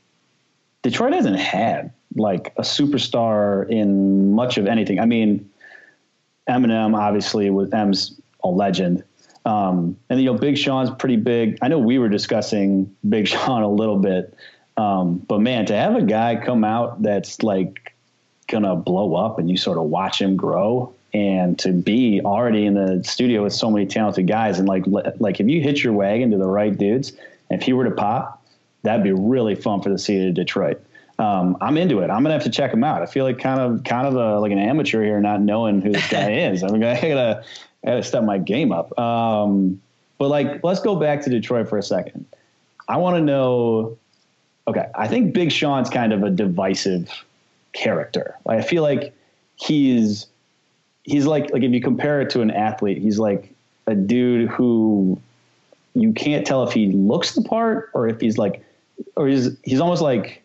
Detroit 0.82 1.14
hasn't 1.14 1.40
had 1.40 1.92
like 2.16 2.54
a 2.58 2.62
superstar 2.62 3.70
in 3.70 4.34
much 4.34 4.58
of 4.58 4.66
anything. 4.68 5.00
I 5.00 5.06
mean, 5.06 5.50
Eminem 6.50 6.98
obviously 6.98 7.50
with 7.50 7.74
M's 7.74 8.20
a 8.44 8.48
legend. 8.48 9.04
Um, 9.46 9.98
and 10.10 10.20
you 10.20 10.26
know, 10.26 10.38
Big 10.38 10.58
Sean's 10.58 10.90
pretty 10.90 11.16
big. 11.16 11.58
I 11.62 11.68
know 11.68 11.80
we 11.80 11.98
were 11.98 12.10
discussing 12.10 12.96
Big 13.08 13.28
Sean 13.30 13.64
a 13.64 13.72
little 13.72 13.98
bit, 13.98 14.34
um, 14.78 15.20
but 15.20 15.40
man, 15.40 15.66
to 15.68 15.76
have 15.76 15.96
a 15.96 16.02
guy 16.02 16.36
come 16.36 16.64
out 16.64 17.02
that's 17.02 17.44
like 17.44 17.96
gonna 18.48 18.76
blow 18.76 19.16
up, 19.16 19.40
and 19.40 19.50
you 19.50 19.58
sort 19.58 19.78
of 19.78 19.86
watch 19.86 20.22
him 20.22 20.36
grow, 20.36 20.94
and 21.14 21.58
to 21.60 21.72
be 21.72 22.22
already 22.24 22.66
in 22.66 22.74
the 22.76 23.04
studio 23.04 23.44
with 23.44 23.54
so 23.54 23.72
many 23.72 23.86
talented 23.86 24.28
guys, 24.28 24.60
and 24.60 24.68
like 24.68 24.84
like 25.20 25.40
if 25.40 25.48
you 25.48 25.62
hit 25.62 25.84
your 25.84 25.94
wagon 25.94 26.32
to 26.32 26.38
the 26.38 26.48
right 26.48 26.78
dudes, 26.78 27.14
and 27.50 27.62
if 27.62 27.66
he 27.66 27.74
were 27.74 27.86
to 27.86 27.92
pop, 27.92 28.46
that'd 28.84 29.04
be 29.04 29.12
really 29.12 29.56
fun 29.56 29.82
for 29.82 29.90
the 29.90 30.00
city 30.00 30.28
of 30.28 30.34
Detroit. 30.34 30.82
Um, 31.20 31.58
I'm 31.60 31.78
into 31.78 32.00
it. 32.00 32.10
I'm 32.10 32.24
gonna 32.24 32.34
have 32.34 32.44
to 32.44 32.50
check 32.50 32.72
him 32.72 32.84
out. 32.84 33.02
I 33.02 33.06
feel 33.06 33.26
like 33.26 33.40
kind 33.40 33.60
of 33.60 33.84
kind 33.84 34.08
of 34.08 34.16
a, 34.16 34.40
like 34.40 34.54
an 34.54 34.60
amateur 34.60 35.04
here, 35.04 35.20
not 35.20 35.42
knowing 35.42 35.82
who 35.82 35.92
this 35.92 36.10
guy 36.10 36.32
is. 36.52 36.64
I'm 36.64 36.72
gonna 36.72 36.92
I 36.92 37.02
gotta 37.02 37.44
I 37.84 37.88
gotta 37.88 38.04
step 38.04 38.24
my 38.24 38.38
game 38.38 38.72
up. 38.72 38.98
Um, 39.00 39.82
but 40.18 40.30
like, 40.30 40.64
let's 40.64 40.82
go 40.82 40.96
back 40.96 41.22
to 41.22 41.30
Detroit 41.30 41.70
for 41.70 41.78
a 41.78 41.84
second. 41.84 42.26
I 42.88 42.98
want 42.98 43.16
to 43.16 43.22
know. 43.22 43.98
Okay, 44.68 44.86
I 44.96 45.08
think 45.08 45.34
Big 45.34 45.52
Sean's 45.52 45.90
kind 45.90 46.14
of 46.14 46.24
a 46.24 46.30
divisive 46.30 47.12
character. 47.74 48.36
Like, 48.46 48.60
I 48.60 48.62
feel 48.62 48.84
like 48.84 49.14
he's 49.56 50.28
he's 51.04 51.26
like 51.26 51.52
like 51.52 51.64
if 51.64 51.72
you 51.72 51.82
compare 51.82 52.22
it 52.22 52.30
to 52.32 52.42
an 52.42 52.52
athlete, 52.52 52.98
he's 52.98 53.20
like 53.20 53.54
a 53.88 53.96
dude 53.96 54.50
who 54.50 55.20
you 55.96 56.14
can't 56.14 56.46
tell 56.46 56.64
if 56.64 56.74
he 56.74 56.92
looks 56.92 57.34
the 57.34 57.42
part 57.42 57.90
or 57.94 58.08
if 58.08 58.20
he's 58.22 58.38
like 58.38 58.64
or 59.16 59.28
he's 59.28 59.58
he's 59.64 59.80
almost 59.80 60.02
like 60.02 60.44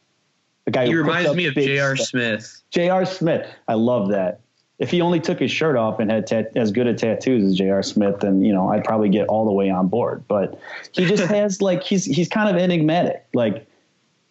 a 0.66 0.70
guy. 0.70 0.86
He 0.86 0.92
who 0.92 0.98
reminds 0.98 1.34
me 1.34 1.46
of 1.46 1.54
J.R. 1.54 1.96
Smith. 1.96 2.62
J.R. 2.70 3.04
Smith. 3.04 3.46
I 3.68 3.74
love 3.74 4.08
that. 4.10 4.40
If 4.78 4.90
he 4.90 5.00
only 5.00 5.20
took 5.20 5.38
his 5.38 5.52
shirt 5.52 5.76
off 5.76 6.00
and 6.00 6.10
had 6.10 6.26
tat- 6.26 6.52
as 6.56 6.72
good 6.72 6.88
a 6.88 6.94
tattoos 6.94 7.44
as 7.44 7.56
J.R. 7.56 7.82
Smith, 7.82 8.20
then 8.20 8.42
you 8.42 8.52
know 8.52 8.68
I'd 8.70 8.84
probably 8.84 9.08
get 9.08 9.28
all 9.28 9.44
the 9.44 9.52
way 9.52 9.70
on 9.70 9.88
board. 9.88 10.24
But 10.26 10.58
he 10.92 11.04
just 11.04 11.24
has 11.30 11.62
like 11.62 11.82
he's 11.82 12.04
he's 12.04 12.28
kind 12.28 12.54
of 12.54 12.60
enigmatic. 12.60 13.24
Like 13.34 13.66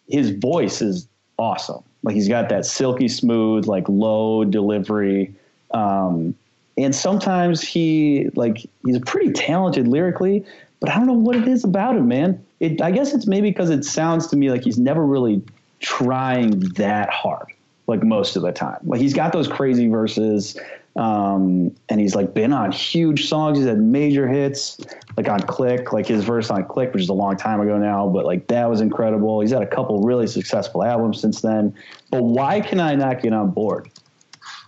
his 0.08 0.30
voice 0.30 0.82
is 0.82 1.08
awesome. 1.38 1.82
Like 2.02 2.14
he's 2.14 2.28
got 2.28 2.50
that 2.50 2.66
silky 2.66 3.08
smooth, 3.08 3.66
like 3.66 3.88
low 3.88 4.44
delivery. 4.44 5.34
Um, 5.72 6.34
and 6.76 6.94
sometimes 6.94 7.62
he 7.62 8.30
like 8.34 8.66
he's 8.84 8.98
pretty 9.00 9.32
talented 9.32 9.88
lyrically, 9.88 10.44
but 10.80 10.90
I 10.90 10.96
don't 10.96 11.06
know 11.06 11.12
what 11.14 11.36
it 11.36 11.48
is 11.48 11.64
about 11.64 11.96
him, 11.96 12.08
man. 12.08 12.44
It 12.60 12.82
I 12.82 12.90
guess 12.90 13.14
it's 13.14 13.26
maybe 13.26 13.50
because 13.50 13.70
it 13.70 13.84
sounds 13.84 14.26
to 14.28 14.36
me 14.36 14.50
like 14.50 14.64
he's 14.64 14.78
never 14.78 15.04
really 15.04 15.42
trying 15.80 16.60
that 16.74 17.10
hard, 17.10 17.46
like 17.86 18.02
most 18.02 18.36
of 18.36 18.42
the 18.42 18.52
time. 18.52 18.78
Like 18.84 19.00
he's 19.00 19.14
got 19.14 19.32
those 19.32 19.48
crazy 19.48 19.88
verses, 19.88 20.58
um, 20.96 21.74
and 21.88 22.00
he's 22.00 22.14
like 22.14 22.34
been 22.34 22.52
on 22.52 22.72
huge 22.72 23.28
songs. 23.28 23.58
He's 23.58 23.66
had 23.66 23.80
major 23.80 24.28
hits, 24.28 24.80
like 25.16 25.28
on 25.28 25.40
Clique, 25.40 25.92
like 25.92 26.06
his 26.06 26.24
verse 26.24 26.50
on 26.50 26.64
Clique, 26.64 26.92
which 26.92 27.02
is 27.02 27.08
a 27.08 27.14
long 27.14 27.36
time 27.36 27.60
ago 27.60 27.78
now, 27.78 28.08
but 28.08 28.24
like 28.24 28.46
that 28.48 28.70
was 28.70 28.80
incredible. 28.80 29.40
He's 29.40 29.50
had 29.50 29.62
a 29.62 29.66
couple 29.66 30.02
really 30.02 30.26
successful 30.26 30.84
albums 30.84 31.20
since 31.20 31.40
then. 31.40 31.74
But 32.10 32.22
why 32.22 32.60
can 32.60 32.80
I 32.80 32.94
not 32.94 33.22
get 33.22 33.32
on 33.32 33.50
board? 33.50 33.90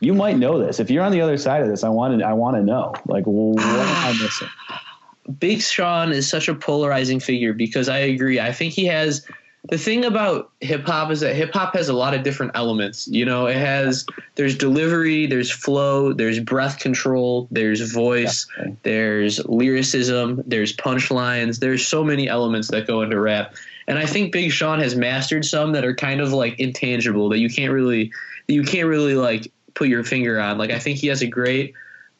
You 0.00 0.12
might 0.12 0.36
know 0.36 0.58
this. 0.58 0.78
If 0.78 0.90
you're 0.90 1.04
on 1.04 1.12
the 1.12 1.20
other 1.20 1.38
side 1.38 1.62
of 1.62 1.68
this, 1.68 1.82
I 1.82 1.88
want 1.88 2.18
to. 2.18 2.26
I 2.26 2.32
want 2.32 2.56
to 2.56 2.62
know. 2.62 2.92
Like, 3.06 3.24
what 3.24 3.64
am 3.64 3.88
I 3.88 4.12
missing? 4.20 4.48
Big 5.38 5.60
Sean 5.60 6.12
is 6.12 6.28
such 6.28 6.48
a 6.48 6.54
polarizing 6.54 7.18
figure 7.18 7.52
because 7.52 7.88
I 7.88 7.98
agree. 7.98 8.38
I 8.38 8.52
think 8.52 8.74
he 8.74 8.84
has 8.86 9.26
the 9.68 9.78
thing 9.78 10.04
about 10.04 10.50
hip 10.60 10.84
hop 10.86 11.10
is 11.10 11.20
that 11.20 11.34
hip 11.34 11.52
hop 11.52 11.74
has 11.74 11.88
a 11.88 11.92
lot 11.92 12.14
of 12.14 12.22
different 12.22 12.52
elements. 12.54 13.08
You 13.08 13.24
know, 13.24 13.46
it 13.46 13.56
has 13.56 14.06
there's 14.34 14.56
delivery, 14.56 15.26
there's 15.26 15.50
flow, 15.50 16.12
there's 16.12 16.40
breath 16.40 16.78
control, 16.78 17.48
there's 17.50 17.92
voice, 17.92 18.46
Definitely. 18.46 18.76
there's 18.82 19.44
lyricism, 19.46 20.42
there's 20.46 20.76
punchlines. 20.76 21.60
There's 21.60 21.86
so 21.86 22.04
many 22.04 22.28
elements 22.28 22.70
that 22.70 22.86
go 22.86 23.02
into 23.02 23.18
rap. 23.18 23.54
And 23.88 23.98
I 23.98 24.06
think 24.06 24.32
Big 24.32 24.50
Sean 24.50 24.80
has 24.80 24.96
mastered 24.96 25.44
some 25.44 25.72
that 25.72 25.84
are 25.84 25.94
kind 25.94 26.20
of 26.20 26.32
like 26.32 26.58
intangible 26.58 27.28
that 27.30 27.38
you 27.38 27.48
can't 27.48 27.72
really 27.72 28.12
you 28.48 28.62
can't 28.62 28.88
really 28.88 29.14
like 29.14 29.50
put 29.74 29.88
your 29.88 30.04
finger 30.04 30.40
on. 30.40 30.58
Like 30.58 30.70
I 30.70 30.78
think 30.78 30.98
he 30.98 31.06
has 31.08 31.22
a 31.22 31.26
great 31.26 31.74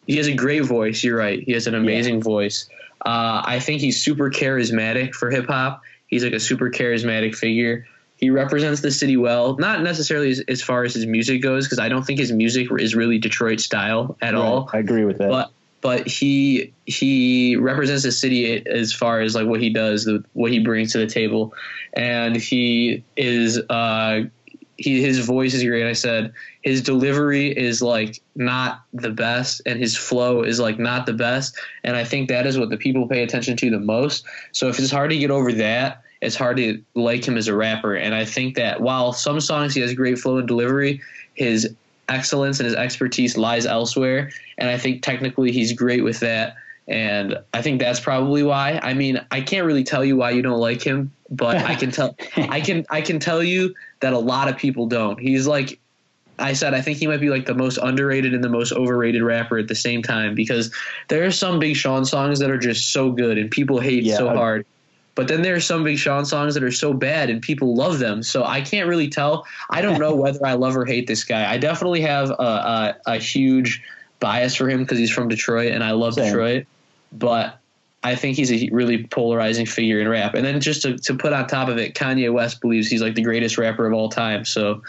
he 0.07 0.17
has 0.17 0.27
a 0.27 0.35
great 0.35 0.65
voice. 0.65 1.03
You're 1.03 1.19
right. 1.19 1.43
He 1.43 1.53
has 1.53 1.67
an 1.67 1.75
amazing 1.75 2.23
voice. 2.23 2.69
Uh, 3.05 3.43
I 3.45 3.61
think 3.61 3.81
he's 3.81 4.03
super 4.03 4.31
charismatic 4.31 5.15
for 5.15 5.31
hip 5.31 5.47
hop. 5.47 5.83
He's 6.07 6.25
like 6.25 6.33
a 6.33 6.41
super 6.41 6.71
charismatic 6.71 7.35
figure. 7.35 7.87
He 8.17 8.31
represents 8.31 8.81
the 8.81 8.91
city 8.91 9.17
well, 9.17 9.57
not 9.59 9.83
necessarily 9.83 10.31
as, 10.31 10.41
as 10.49 10.63
far 10.63 10.85
as 10.85 10.95
his 10.95 11.07
music 11.07 11.43
goes, 11.43 11.67
because 11.67 11.79
I 11.79 11.89
don't 11.89 12.03
think 12.05 12.19
his 12.19 12.33
music 12.33 12.69
is 12.79 12.95
really 12.95 13.19
Detroit 13.19 13.61
style 13.61 14.17
at 14.23 14.35
all 14.35 14.71
I 14.73 14.79
agree 14.79 15.05
with 15.05 15.19
that. 15.19 15.29
but 15.29 15.51
but 15.83 16.09
he 16.09 16.73
he 16.87 17.57
represents 17.57 18.03
the 18.03 18.11
city 18.11 18.67
as 18.67 18.93
far 18.93 19.21
as 19.21 19.35
like 19.35 19.47
what 19.47 19.61
he 19.61 19.71
does, 19.71 20.05
the, 20.05 20.25
what 20.33 20.51
he 20.51 20.59
brings 20.59 20.93
to 20.93 20.99
the 20.99 21.07
table, 21.07 21.55
and 21.93 22.35
he 22.35 23.05
is 23.17 23.61
uh, 23.71 24.23
he 24.77 25.01
his 25.01 25.19
voice 25.21 25.55
is 25.55 25.65
great. 25.65 25.87
I 25.87 25.93
said 25.93 26.33
his 26.63 26.83
delivery 26.83 27.57
is 27.57 27.83
like 27.83 28.21
not 28.35 28.83
the 28.93 29.11
best, 29.11 29.63
and 29.67 29.79
his 29.79 29.97
flow 29.97 30.43
is 30.43 30.61
like 30.61 30.79
not 30.79 31.07
the 31.07 31.13
best. 31.13 31.57
And 31.85 31.97
I 31.97 32.05
think 32.05 32.29
that 32.29 32.47
is 32.47 32.59
what 32.59 32.71
the 32.71 32.77
people 32.77 33.09
pay 33.09 33.23
attention 33.23 33.57
to 33.57 33.71
the 33.71 33.81
most. 33.81 34.25
So 34.53 34.69
if 34.69 34.79
it's 34.79 34.91
hard 34.91 35.11
to 35.11 35.19
get 35.19 35.31
over 35.31 35.53
that, 35.53 36.03
it's 36.21 36.37
hard 36.37 36.57
to 36.59 36.83
like 36.95 37.27
him 37.27 37.37
as 37.37 37.49
a 37.49 37.55
rapper. 37.55 37.95
And 37.95 38.15
I 38.15 38.25
think 38.25 38.57
that 38.57 38.81
while 38.81 39.13
some 39.13 39.41
songs 39.41 39.75
he 39.75 39.81
has 39.81 39.95
great 39.95 40.19
flow 40.19 40.39
and 40.39 40.49
delivery, 40.49 41.01
his 41.35 41.75
excellence 42.09 42.61
and 42.61 42.67
his 42.67 42.75
expertise 42.75 43.37
lies 43.37 43.67
elsewhere. 43.67 44.31
And 44.59 44.69
I 44.69 44.79
think 44.79 45.03
technically 45.03 45.53
he's 45.53 45.73
great 45.73 46.05
with 46.05 46.21
that. 46.21 46.55
And 46.89 47.37
I 47.53 47.63
think 47.63 47.81
that's 47.81 48.01
probably 48.01 48.43
why. 48.43 48.79
I 48.83 48.95
mean, 48.95 49.21
I 49.31 49.41
can't 49.41 49.67
really 49.67 49.85
tell 49.85 50.05
you 50.05 50.17
why 50.17 50.31
you 50.31 50.43
don't 50.43 50.61
like 50.61 50.83
him, 50.83 51.13
but 51.31 51.57
I 51.57 51.75
can 51.75 51.91
tell 51.91 52.17
I 52.37 52.61
can 52.61 52.85
I 52.91 53.01
can 53.01 53.19
tell 53.19 53.43
you 53.43 53.75
that 54.01 54.13
a 54.13 54.19
lot 54.19 54.49
of 54.49 54.57
people 54.57 54.87
don't. 54.87 55.19
He's 55.19 55.47
like 55.47 55.79
I 56.39 56.53
said 56.53 56.75
I 56.75 56.81
think 56.83 56.99
he 56.99 57.07
might 57.07 57.21
be 57.21 57.31
like 57.31 57.47
the 57.47 57.55
most 57.55 57.79
underrated 57.79 58.35
and 58.35 58.45
the 58.45 58.49
most 58.49 58.73
overrated 58.73 59.23
rapper 59.23 59.59
at 59.59 59.69
the 59.69 59.75
same 59.75 60.03
time 60.03 60.35
because 60.35 60.73
there 61.09 61.25
are 61.25 61.31
some 61.31 61.59
Big 61.59 61.77
Sean 61.77 62.05
songs 62.05 62.39
that 62.41 62.51
are 62.51 62.59
just 62.59 62.93
so 62.93 63.11
good 63.11 63.39
and 63.39 63.51
people 63.51 63.81
hate 63.81 64.05
Yeah. 64.05 64.17
so 64.17 64.29
hard. 64.29 64.67
But 65.15 65.29
then 65.29 65.41
there 65.41 65.55
are 65.55 65.61
some 65.61 65.83
Big 65.83 65.97
Sean 65.97 66.27
songs 66.27 66.53
that 66.53 66.63
are 66.63 66.71
so 66.71 66.93
bad 66.93 67.31
and 67.31 67.41
people 67.41 67.75
love 67.75 68.01
them. 68.01 68.23
So 68.23 68.45
I 68.45 68.61
can't 68.61 68.87
really 68.87 69.09
tell. 69.09 69.47
I 69.71 69.81
don't 69.81 69.99
know 69.99 70.15
whether 70.23 70.45
I 70.45 70.53
love 70.53 70.77
or 70.77 70.85
hate 70.85 71.07
this 71.07 71.25
guy. 71.25 71.51
I 71.51 71.57
definitely 71.57 72.03
have 72.03 72.29
a, 72.31 72.35
a, 72.35 72.97
a 73.07 73.17
huge 73.17 73.83
bias 74.21 74.55
for 74.55 74.69
him 74.69 74.81
because 74.83 74.99
he's 74.99 75.11
from 75.11 75.29
Detroit 75.29 75.73
and 75.73 75.83
I 75.83 75.93
love 75.93 76.15
Same. 76.15 76.27
Detroit. 76.27 76.67
But 77.13 77.59
I 78.03 78.15
think 78.15 78.37
he's 78.37 78.53
a 78.53 78.69
really 78.71 79.05
polarizing 79.05 79.67
figure 79.67 80.01
in 80.01 80.09
rap. 80.09 80.35
And 80.35 80.45
then 80.45 80.61
just 80.61 80.83
to, 80.83 80.97
to 80.99 81.15
put 81.15 81.33
on 81.33 81.47
top 81.49 81.69
of 81.69 81.79
it, 81.79 81.95
Kanye 81.95 82.33
West 82.33 82.61
believes 82.61 82.89
he's 82.89 83.03
like 83.03 83.15
the 83.15 83.23
greatest 83.23 83.59
rapper 83.59 83.87
of 83.87 83.93
all 83.93 84.09
time. 84.09 84.45
So, 84.45 84.83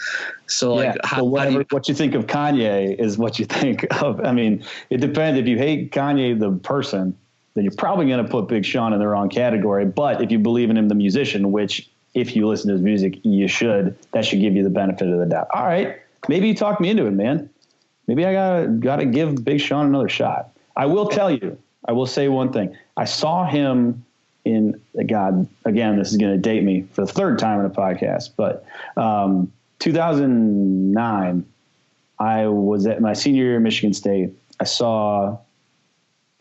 so 0.45 0.75
like, 0.75 0.95
yeah. 0.95 1.01
how, 1.03 1.17
so 1.17 1.23
whatever, 1.23 1.59
you, 1.59 1.65
what 1.71 1.87
you 1.87 1.95
think 1.95 2.13
of 2.13 2.27
Kanye 2.27 2.95
is 2.99 3.17
what 3.17 3.39
you 3.39 3.45
think 3.49 3.87
of. 4.03 4.23
I 4.23 4.31
mean, 4.31 4.63
it 4.89 4.97
depends. 4.97 5.39
If 5.39 5.47
you 5.47 5.57
hate 5.57 5.91
Kanye 5.91 6.39
the 6.39 6.51
person, 6.51 7.17
then 7.55 7.63
you're 7.63 7.73
probably 7.73 8.07
going 8.07 8.23
to 8.23 8.29
put 8.29 8.47
Big 8.47 8.63
Sean 8.63 8.93
in 8.93 8.99
the 8.99 9.07
wrong 9.07 9.29
category. 9.29 9.85
But 9.85 10.21
if 10.21 10.31
you 10.31 10.37
believe 10.37 10.69
in 10.69 10.77
him 10.77 10.87
the 10.87 10.95
musician, 10.95 11.51
which 11.51 11.89
if 12.13 12.35
you 12.35 12.47
listen 12.47 12.67
to 12.67 12.73
his 12.73 12.83
music, 12.83 13.19
you 13.23 13.47
should, 13.47 13.97
that 14.11 14.25
should 14.25 14.41
give 14.41 14.55
you 14.55 14.63
the 14.63 14.69
benefit 14.69 15.09
of 15.09 15.17
the 15.17 15.25
doubt. 15.25 15.47
All 15.53 15.65
right, 15.65 15.99
maybe 16.29 16.49
you 16.49 16.55
talked 16.55 16.81
me 16.81 16.89
into 16.89 17.07
it, 17.07 17.11
man. 17.11 17.49
Maybe 18.05 18.25
I 18.25 18.33
gotta 18.33 18.67
gotta 18.67 19.05
give 19.05 19.43
Big 19.43 19.59
Sean 19.59 19.87
another 19.87 20.07
shot. 20.07 20.51
I 20.75 20.85
will 20.85 21.07
tell 21.07 21.31
you. 21.31 21.57
I 21.85 21.91
will 21.93 22.05
say 22.05 22.27
one 22.27 22.51
thing. 22.51 22.75
I 22.95 23.05
saw 23.05 23.45
him 23.45 24.05
in 24.45 24.79
God 25.05 25.47
again. 25.65 25.97
This 25.97 26.11
is 26.11 26.17
going 26.17 26.33
to 26.33 26.37
date 26.37 26.63
me 26.63 26.83
for 26.91 27.05
the 27.05 27.11
third 27.11 27.39
time 27.39 27.59
in 27.59 27.65
a 27.65 27.69
podcast, 27.69 28.31
but 28.35 28.65
um, 28.95 29.51
2009. 29.79 31.45
I 32.19 32.47
was 32.47 32.87
at 32.87 33.01
my 33.01 33.13
senior 33.13 33.43
year 33.43 33.55
at 33.57 33.61
Michigan 33.61 33.93
State. 33.93 34.31
I 34.59 34.63
saw 34.63 35.37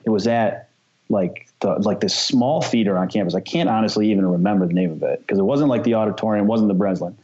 it 0.04 0.10
was 0.10 0.26
at 0.26 0.70
like 1.08 1.48
the 1.60 1.74
like 1.80 2.00
this 2.00 2.14
small 2.14 2.62
theater 2.62 2.96
on 2.96 3.08
campus. 3.08 3.34
I 3.34 3.40
can't 3.40 3.68
honestly 3.68 4.10
even 4.10 4.26
remember 4.26 4.66
the 4.66 4.72
name 4.72 4.90
of 4.90 5.02
it 5.02 5.20
because 5.20 5.38
it 5.38 5.42
wasn't 5.42 5.68
like 5.68 5.84
the 5.84 5.94
auditorium, 5.94 6.46
wasn't 6.46 6.68
the 6.68 6.74
Breslin, 6.74 7.16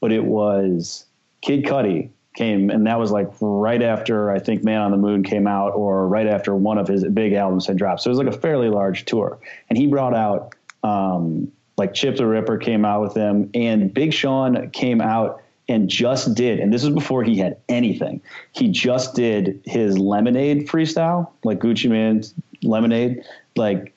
but 0.00 0.12
it 0.12 0.24
was 0.24 1.04
Kid 1.40 1.64
Cudi 1.64 2.10
came, 2.34 2.70
and 2.70 2.86
that 2.86 2.98
was 2.98 3.10
like 3.10 3.28
right 3.40 3.82
after 3.82 4.30
I 4.30 4.38
think 4.38 4.62
Man 4.62 4.80
on 4.80 4.90
the 4.90 4.96
Moon 4.96 5.22
came 5.22 5.46
out, 5.46 5.74
or 5.74 6.06
right 6.06 6.26
after 6.26 6.54
one 6.54 6.78
of 6.78 6.88
his 6.88 7.04
big 7.04 7.32
albums 7.32 7.66
had 7.66 7.76
dropped. 7.76 8.02
So 8.02 8.10
it 8.10 8.16
was 8.16 8.18
like 8.18 8.34
a 8.34 8.38
fairly 8.38 8.68
large 8.68 9.04
tour, 9.04 9.38
and 9.68 9.76
he 9.76 9.86
brought 9.86 10.14
out 10.14 10.54
um, 10.82 11.50
like 11.76 11.94
Chip 11.94 12.16
tha 12.16 12.26
Ripper 12.26 12.58
came 12.58 12.84
out 12.84 13.02
with 13.02 13.14
him, 13.14 13.50
and 13.54 13.92
Big 13.92 14.12
Sean 14.12 14.70
came 14.70 15.00
out 15.00 15.42
and 15.68 15.88
just 15.88 16.34
did, 16.34 16.58
and 16.58 16.72
this 16.72 16.82
was 16.84 16.94
before 16.94 17.22
he 17.22 17.38
had 17.38 17.56
anything. 17.68 18.20
He 18.52 18.68
just 18.68 19.14
did 19.14 19.60
his 19.64 19.96
Lemonade 19.98 20.68
freestyle, 20.68 21.30
like 21.44 21.60
Gucci 21.60 21.88
Mane's 21.88 22.34
Lemonade, 22.62 23.24
like, 23.56 23.94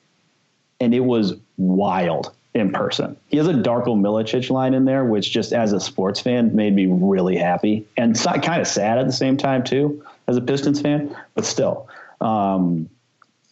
and 0.80 0.94
it 0.94 1.00
was 1.00 1.34
wild 1.56 2.32
in 2.54 2.70
person. 2.70 3.16
He 3.28 3.36
has 3.36 3.48
a 3.48 3.52
Darko 3.52 3.98
Milicic 3.98 4.48
line 4.48 4.74
in 4.74 4.84
there, 4.84 5.04
which 5.04 5.30
just 5.30 5.52
as 5.52 5.72
a 5.72 5.80
sports 5.80 6.20
fan 6.20 6.54
made 6.54 6.74
me 6.74 6.86
really 6.86 7.36
happy 7.36 7.86
and 7.96 8.16
so, 8.16 8.30
kind 8.32 8.60
of 8.60 8.68
sad 8.68 8.98
at 8.98 9.06
the 9.06 9.12
same 9.12 9.36
time 9.36 9.64
too, 9.64 10.04
as 10.28 10.36
a 10.36 10.40
Pistons 10.40 10.80
fan, 10.80 11.14
but 11.34 11.44
still. 11.44 11.88
Um, 12.20 12.88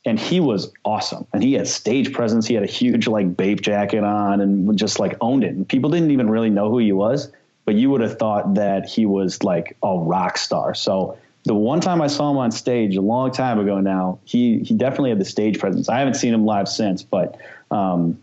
and 0.05 0.19
he 0.19 0.41
was 0.41 0.73
awesome. 0.85 1.27
And 1.33 1.43
he 1.43 1.53
had 1.55 1.69
stage 1.69 2.12
presence. 2.12 2.47
He 2.47 2.55
had 2.55 2.62
a 2.62 2.69
huge 2.69 3.07
like 3.07 3.37
Bape 3.37 3.61
jacket 3.61 4.03
on 4.03 4.41
and 4.41 4.77
just 4.77 4.99
like 4.99 5.17
owned 5.21 5.45
it. 5.45 5.55
And 5.55 5.69
people 5.69 5.91
didn't 5.91 6.11
even 6.11 6.29
really 6.31 6.51
know 6.51 6.71
who 6.71 6.79
he 6.79 6.93
was, 6.93 7.31
but 7.65 7.75
you 7.75 7.91
would 7.91 8.01
have 8.01 8.19
thought 8.19 8.55
that 8.55 8.88
he 8.88 9.07
was 9.07 9.43
like 9.45 9.77
a 9.83 9.97
rock 9.97 10.38
star. 10.38 10.75
So 10.75 11.19
the 11.45 11.55
one 11.55 11.81
time 11.81 12.01
I 12.01 12.07
saw 12.07 12.31
him 12.31 12.37
on 12.37 12.51
stage 12.51 12.97
a 12.97 13.01
long 13.01 13.31
time 13.31 13.59
ago 13.59 13.81
now, 13.81 14.19
he 14.25 14.61
he 14.61 14.75
definitely 14.75 15.11
had 15.11 15.21
the 15.21 15.25
stage 15.25 15.59
presence. 15.59 15.88
I 15.88 15.99
haven't 15.99 16.15
seen 16.15 16.35
him 16.35 16.45
live 16.45 16.69
since, 16.69 17.03
but 17.03 17.37
um, 17.71 18.19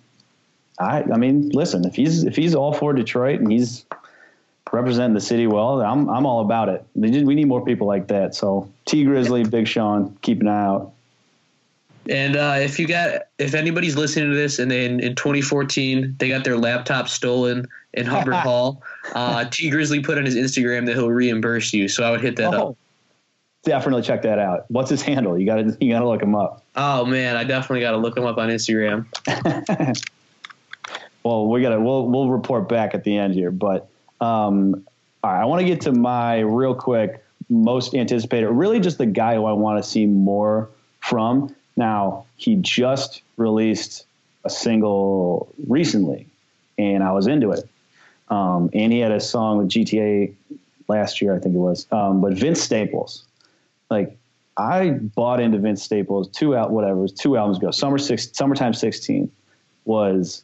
I 0.79 1.03
I 1.03 1.17
mean, 1.17 1.49
listen, 1.49 1.85
if 1.85 1.95
he's 1.95 2.23
if 2.23 2.35
he's 2.35 2.55
all 2.55 2.73
for 2.73 2.93
Detroit 2.93 3.39
and 3.39 3.51
he's 3.51 3.85
representing 4.71 5.13
the 5.15 5.21
city 5.21 5.47
well, 5.47 5.81
I'm 5.81 6.09
I'm 6.09 6.25
all 6.25 6.41
about 6.41 6.69
it. 6.69 6.83
We 6.95 7.09
need, 7.09 7.25
we 7.25 7.35
need 7.35 7.47
more 7.47 7.63
people 7.63 7.87
like 7.87 8.07
that. 8.07 8.35
So 8.35 8.69
Tee 8.85 9.03
Grizzley, 9.05 9.49
Big 9.49 9.67
Sean, 9.67 10.17
keep 10.21 10.41
an 10.41 10.47
eye 10.47 10.65
out. 10.65 10.91
And 12.09 12.35
uh, 12.37 12.55
if 12.57 12.79
you 12.79 12.87
got, 12.87 13.23
if 13.37 13.53
anybody's 13.53 13.95
listening 13.95 14.31
to 14.31 14.35
this 14.35 14.57
and 14.57 14.71
they, 14.71 14.85
in, 14.85 14.99
in 14.99 15.13
2014 15.15 16.15
they 16.17 16.29
got 16.29 16.43
their 16.43 16.57
laptop 16.57 17.07
stolen 17.07 17.67
in 17.93 18.05
Hubbard 18.07 18.33
Hall, 18.35 18.81
uh, 19.13 19.45
Tee 19.45 19.69
Grizzley 19.69 20.03
put 20.03 20.17
on 20.17 20.25
his 20.25 20.35
Instagram 20.35 20.85
that 20.87 20.95
he'll 20.95 21.11
reimburse 21.11 21.71
you. 21.73 21.87
So 21.87 22.03
I 22.03 22.11
would 22.11 22.21
hit 22.21 22.35
that 22.37 22.53
Oh, 22.53 22.69
up. 22.69 22.77
definitely 23.63 24.01
check 24.01 24.21
that 24.23 24.39
out. 24.39 24.65
What's 24.69 24.89
his 24.89 25.01
handle? 25.03 25.37
You 25.37 25.45
got 25.45 25.55
to 25.55 25.77
you 25.79 25.91
got 25.93 25.99
to 25.99 26.07
look 26.07 26.23
him 26.23 26.35
up. 26.35 26.63
Oh 26.75 27.05
man, 27.05 27.35
I 27.35 27.43
definitely 27.43 27.81
got 27.81 27.91
to 27.91 27.97
look 27.97 28.17
him 28.17 28.25
up 28.25 28.37
on 28.37 28.49
Instagram. 28.49 29.05
Well, 31.23 31.47
we 31.47 31.61
got 31.61 31.69
to 31.69 31.79
we'll 31.79 32.07
we'll 32.07 32.29
report 32.29 32.69
back 32.69 32.93
at 32.95 33.03
the 33.03 33.17
end 33.17 33.33
here, 33.33 33.51
but 33.51 33.89
um, 34.21 34.85
all 35.23 35.31
right, 35.31 35.41
I 35.41 35.45
want 35.45 35.61
to 35.61 35.65
get 35.65 35.81
to 35.81 35.91
my 35.91 36.39
real 36.39 36.73
quick 36.73 37.23
most 37.49 37.93
anticipated, 37.93 38.49
really 38.49 38.79
just 38.79 38.97
the 38.97 39.05
guy 39.05 39.35
who 39.35 39.45
I 39.45 39.53
want 39.53 39.83
to 39.83 39.89
see 39.89 40.05
more 40.05 40.69
from. 41.01 41.55
Now, 41.75 42.25
he 42.35 42.55
just 42.55 43.21
released 43.37 44.05
a 44.45 44.49
single 44.49 45.53
recently, 45.67 46.27
and 46.77 47.03
I 47.03 47.11
was 47.11 47.27
into 47.27 47.51
it. 47.51 47.67
Um, 48.29 48.69
and 48.73 48.93
he 48.93 48.99
had 48.99 49.11
a 49.11 49.19
song 49.19 49.57
with 49.57 49.69
GTA 49.69 50.33
last 50.87 51.21
year, 51.21 51.35
I 51.35 51.39
think 51.39 51.55
it 51.55 51.59
was. 51.59 51.87
Um, 51.91 52.21
but 52.21 52.33
Vince 52.33 52.61
Staples, 52.61 53.25
like 53.89 54.17
I 54.57 54.91
bought 54.91 55.39
into 55.39 55.57
Vince 55.57 55.81
Staples 55.81 56.27
two 56.29 56.55
out 56.55 56.71
whatever 56.71 56.97
was 56.97 57.11
two 57.11 57.37
albums 57.37 57.57
ago. 57.57 57.71
Summer 57.71 57.97
six, 57.97 58.29
summertime 58.33 58.73
sixteen 58.73 59.31
was 59.85 60.43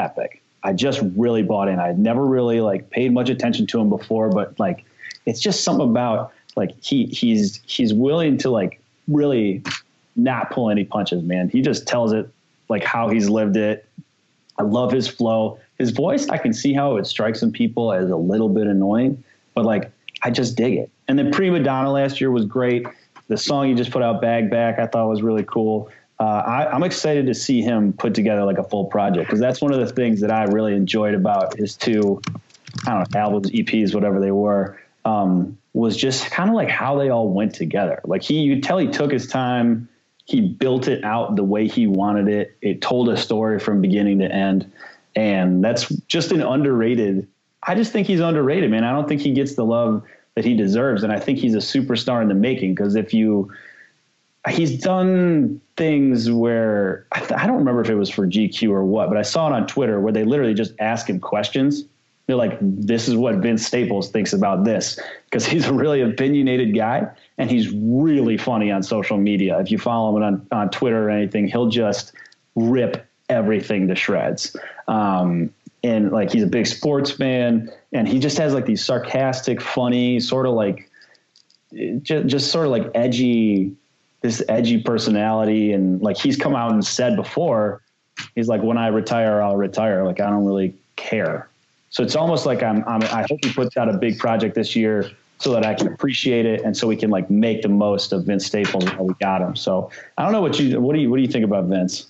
epic. 0.00 0.42
I 0.62 0.72
just 0.72 1.00
really 1.16 1.42
bought 1.42 1.68
in. 1.68 1.78
I 1.78 1.86
had 1.86 1.98
never 1.98 2.24
really 2.24 2.60
like 2.60 2.90
paid 2.90 3.12
much 3.12 3.30
attention 3.30 3.66
to 3.68 3.80
him 3.80 3.88
before, 3.88 4.28
but 4.28 4.58
like 4.58 4.84
it's 5.26 5.40
just 5.40 5.64
something 5.64 5.88
about 5.88 6.32
like 6.56 6.72
he 6.82 7.06
he's 7.06 7.60
he's 7.66 7.94
willing 7.94 8.36
to 8.38 8.50
like 8.50 8.80
really 9.08 9.62
not 10.16 10.50
pull 10.50 10.70
any 10.70 10.84
punches, 10.84 11.22
man. 11.22 11.48
He 11.48 11.62
just 11.62 11.86
tells 11.86 12.12
it 12.12 12.28
like 12.68 12.84
how 12.84 13.08
he's 13.08 13.28
lived 13.28 13.56
it. 13.56 13.86
I 14.58 14.62
love 14.62 14.92
his 14.92 15.08
flow. 15.08 15.58
His 15.78 15.90
voice, 15.90 16.28
I 16.28 16.36
can 16.36 16.52
see 16.52 16.74
how 16.74 16.96
it 16.96 17.06
strikes 17.06 17.40
some 17.40 17.52
people 17.52 17.92
as 17.92 18.10
a 18.10 18.16
little 18.16 18.50
bit 18.50 18.66
annoying, 18.66 19.22
but 19.54 19.64
like 19.64 19.90
I 20.22 20.30
just 20.30 20.56
dig 20.56 20.74
it. 20.74 20.90
And 21.08 21.18
then 21.18 21.30
Prima 21.30 21.60
Donna 21.60 21.90
last 21.90 22.20
year 22.20 22.30
was 22.30 22.44
great. 22.44 22.86
The 23.28 23.38
song 23.38 23.68
he 23.68 23.74
just 23.74 23.90
put 23.90 24.02
out, 24.02 24.20
Bag 24.20 24.50
Back, 24.50 24.78
I 24.78 24.86
thought 24.86 25.08
was 25.08 25.22
really 25.22 25.44
cool. 25.44 25.88
Uh, 26.20 26.42
I, 26.46 26.70
I'm 26.70 26.82
excited 26.82 27.26
to 27.28 27.34
see 27.34 27.62
him 27.62 27.94
put 27.94 28.14
together 28.14 28.44
like 28.44 28.58
a 28.58 28.62
full 28.62 28.84
project 28.84 29.26
because 29.26 29.40
that's 29.40 29.62
one 29.62 29.72
of 29.72 29.80
the 29.80 29.86
things 29.86 30.20
that 30.20 30.30
I 30.30 30.44
really 30.44 30.74
enjoyed 30.74 31.14
about 31.14 31.56
his 31.56 31.74
two, 31.74 32.20
I 32.86 32.90
don't 32.90 33.14
know, 33.14 33.20
albums, 33.20 33.50
EPs, 33.50 33.94
whatever 33.94 34.20
they 34.20 34.30
were, 34.30 34.78
um, 35.06 35.56
was 35.72 35.96
just 35.96 36.30
kind 36.30 36.50
of 36.50 36.54
like 36.54 36.68
how 36.68 36.98
they 36.98 37.08
all 37.08 37.30
went 37.30 37.54
together. 37.54 38.02
Like 38.04 38.22
he, 38.22 38.40
you 38.40 38.60
tell 38.60 38.76
he 38.76 38.88
took 38.88 39.10
his 39.10 39.26
time, 39.28 39.88
he 40.26 40.42
built 40.42 40.88
it 40.88 41.02
out 41.04 41.36
the 41.36 41.42
way 41.44 41.66
he 41.66 41.86
wanted 41.86 42.28
it. 42.28 42.54
It 42.60 42.82
told 42.82 43.08
a 43.08 43.16
story 43.16 43.58
from 43.58 43.80
beginning 43.80 44.18
to 44.18 44.30
end, 44.30 44.70
and 45.16 45.64
that's 45.64 45.88
just 46.06 46.32
an 46.32 46.42
underrated. 46.42 47.26
I 47.62 47.74
just 47.74 47.92
think 47.92 48.06
he's 48.06 48.20
underrated, 48.20 48.70
man. 48.70 48.84
I 48.84 48.92
don't 48.92 49.08
think 49.08 49.22
he 49.22 49.32
gets 49.32 49.54
the 49.54 49.64
love 49.64 50.04
that 50.34 50.44
he 50.44 50.54
deserves, 50.54 51.02
and 51.02 51.12
I 51.14 51.18
think 51.18 51.38
he's 51.38 51.54
a 51.54 51.58
superstar 51.58 52.20
in 52.20 52.28
the 52.28 52.34
making. 52.34 52.74
Because 52.74 52.94
if 52.94 53.14
you 53.14 53.50
he's 54.48 54.78
done 54.78 55.60
things 55.76 56.30
where 56.30 57.06
I, 57.12 57.20
th- 57.20 57.32
I 57.32 57.46
don't 57.46 57.58
remember 57.58 57.82
if 57.82 57.90
it 57.90 57.94
was 57.94 58.08
for 58.08 58.26
GQ 58.26 58.70
or 58.70 58.84
what, 58.84 59.08
but 59.08 59.18
I 59.18 59.22
saw 59.22 59.48
it 59.48 59.52
on 59.52 59.66
Twitter 59.66 60.00
where 60.00 60.12
they 60.12 60.24
literally 60.24 60.54
just 60.54 60.72
ask 60.78 61.08
him 61.08 61.20
questions. 61.20 61.84
They're 62.26 62.36
like, 62.36 62.56
"This 62.60 63.08
is 63.08 63.16
what 63.16 63.36
Vince 63.36 63.66
Staples 63.66 64.10
thinks 64.10 64.32
about 64.32 64.64
this," 64.64 64.98
because 65.24 65.44
he's 65.44 65.66
a 65.66 65.72
really 65.72 66.00
opinionated 66.00 66.74
guy 66.74 67.08
and 67.38 67.50
he's 67.50 67.70
really 67.72 68.36
funny 68.36 68.70
on 68.70 68.82
social 68.82 69.18
media. 69.18 69.58
If 69.58 69.70
you 69.70 69.78
follow 69.78 70.16
him 70.16 70.22
on 70.22 70.46
on 70.52 70.70
Twitter 70.70 71.08
or 71.08 71.10
anything, 71.10 71.48
he'll 71.48 71.68
just 71.68 72.12
rip 72.54 73.06
everything 73.28 73.88
to 73.88 73.94
shreds. 73.94 74.56
Um, 74.88 75.52
and 75.82 76.12
like 76.12 76.30
he's 76.30 76.42
a 76.42 76.46
big 76.46 76.66
sports 76.66 77.10
fan, 77.10 77.70
and 77.92 78.06
he 78.06 78.18
just 78.18 78.38
has 78.38 78.54
like 78.54 78.66
these 78.66 78.84
sarcastic, 78.84 79.60
funny, 79.60 80.20
sort 80.20 80.46
of 80.46 80.54
like 80.54 80.90
just, 82.02 82.26
just 82.26 82.50
sort 82.50 82.66
of 82.66 82.72
like 82.72 82.90
edgy, 82.94 83.74
this 84.20 84.42
edgy 84.48 84.82
personality, 84.82 85.72
and 85.72 86.00
like 86.02 86.16
he's 86.16 86.36
come 86.36 86.54
out 86.54 86.72
and 86.72 86.84
said 86.84 87.16
before, 87.16 87.82
he's 88.34 88.48
like, 88.48 88.62
when 88.62 88.78
I 88.78 88.88
retire, 88.88 89.42
I'll 89.42 89.56
retire. 89.56 90.04
Like 90.04 90.20
I 90.20 90.28
don't 90.28 90.44
really 90.44 90.74
care. 90.96 91.48
So 91.90 92.02
it's 92.02 92.14
almost 92.14 92.46
like 92.46 92.62
I'm, 92.62 92.84
I'm 92.86 93.02
I 93.02 93.26
hope 93.28 93.40
he 93.42 93.52
puts 93.52 93.76
out 93.76 93.88
a 93.88 93.98
big 93.98 94.18
project 94.18 94.54
this 94.54 94.76
year 94.76 95.10
so 95.38 95.52
that 95.52 95.64
I 95.64 95.74
can 95.74 95.88
appreciate 95.88 96.44
it 96.46 96.60
and 96.62 96.76
so 96.76 96.86
we 96.86 96.96
can 96.96 97.10
like 97.10 97.30
make 97.30 97.62
the 97.62 97.68
most 97.68 98.12
of 98.12 98.26
Vince 98.26 98.46
Staples 98.46 98.84
while 98.92 99.06
we 99.06 99.14
got 99.14 99.40
him. 99.40 99.56
So 99.56 99.90
I 100.18 100.22
don't 100.22 100.32
know 100.32 100.42
what 100.42 100.58
you 100.60 100.80
what 100.80 100.94
do 100.94 101.00
you 101.00 101.10
what 101.10 101.16
do 101.16 101.22
you 101.22 101.28
think 101.28 101.44
about 101.44 101.64
Vince? 101.64 102.06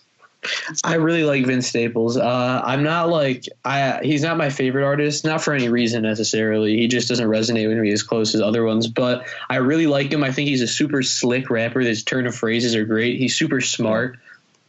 I 0.85 0.95
really 0.95 1.25
like 1.25 1.45
Vince 1.45 1.67
Staples. 1.67 2.17
Uh, 2.17 2.63
I'm 2.65 2.83
not 2.83 3.09
like 3.09 3.45
I. 3.65 4.01
He's 4.03 4.23
not 4.23 4.37
my 4.37 4.51
favorite 4.51 4.85
artist, 4.85 5.25
not 5.25 5.43
for 5.43 5.53
any 5.53 5.69
reason 5.69 6.03
necessarily. 6.03 6.77
He 6.77 6.89
just 6.89 7.09
doesn't 7.09 7.29
resonate 7.29 7.69
with 7.69 7.79
me 7.79 7.93
as 7.93 8.03
close 8.03 8.35
as 8.35 8.41
other 8.41 8.65
ones. 8.65 8.87
But 8.87 9.27
I 9.49 9.57
really 9.57 9.87
like 9.87 10.13
him. 10.13 10.25
I 10.25 10.33
think 10.33 10.49
he's 10.49 10.63
a 10.63 10.67
super 10.67 11.03
slick 11.03 11.51
rapper. 11.51 11.81
His 11.81 12.05
turn 12.05 12.27
of 12.27 12.35
phrases 12.35 12.75
are 12.75 12.85
great. 12.85 13.19
He's 13.19 13.37
super 13.37 13.61
smart. 13.61 14.19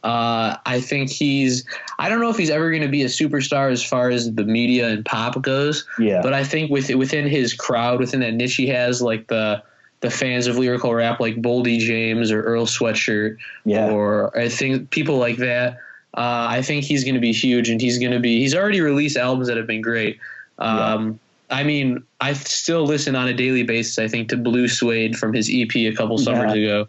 Uh, 0.02 0.56
I 0.66 0.80
think 0.80 1.10
he's. 1.10 1.64
I 1.98 2.08
don't 2.08 2.20
know 2.20 2.30
if 2.30 2.36
he's 2.36 2.50
ever 2.50 2.70
going 2.70 2.82
to 2.82 2.88
be 2.88 3.02
a 3.02 3.06
superstar 3.06 3.70
as 3.70 3.82
far 3.82 4.10
as 4.10 4.32
the 4.32 4.44
media 4.44 4.88
and 4.88 5.04
pop 5.04 5.40
goes. 5.40 5.86
Yeah. 5.98 6.20
But 6.22 6.34
I 6.34 6.44
think 6.44 6.70
with 6.70 6.94
within 6.94 7.26
his 7.26 7.54
crowd, 7.54 8.00
within 8.00 8.20
that 8.20 8.34
niche 8.34 8.56
he 8.56 8.66
has, 8.68 9.00
like 9.00 9.28
the 9.28 9.62
the 10.02 10.10
fans 10.10 10.46
of 10.46 10.58
lyrical 10.58 10.92
rap, 10.94 11.18
like 11.20 11.36
Boldy 11.36 11.78
James 11.78 12.30
or 12.30 12.42
Earl 12.42 12.66
Sweatshirt, 12.66 13.38
Yeah. 13.64 13.88
or 13.90 14.36
I 14.38 14.48
think 14.48 14.90
people 14.90 15.16
like 15.16 15.38
that. 15.38 15.78
Uh, 16.14 16.46
I 16.50 16.60
think 16.60 16.84
he's 16.84 17.04
going 17.04 17.14
to 17.14 17.20
be 17.20 17.32
huge, 17.32 17.70
and 17.70 17.80
he's 17.80 17.98
going 17.98 18.12
to 18.12 18.20
be. 18.20 18.38
He's 18.40 18.54
already 18.54 18.80
released 18.82 19.16
albums 19.16 19.46
that 19.48 19.56
have 19.56 19.66
been 19.66 19.80
great. 19.80 20.18
Um, 20.58 21.18
I 21.50 21.62
mean, 21.64 22.02
I 22.20 22.32
still 22.34 22.84
listen 22.84 23.14
on 23.16 23.28
a 23.28 23.32
daily 23.34 23.62
basis. 23.62 23.98
I 23.98 24.08
think 24.08 24.28
to 24.30 24.36
Blue 24.36 24.68
Suede 24.68 25.16
from 25.16 25.32
his 25.32 25.48
EP 25.52 25.74
a 25.74 25.92
couple 25.94 26.18
summers 26.18 26.54
Yeah. 26.54 26.62
ago. 26.62 26.88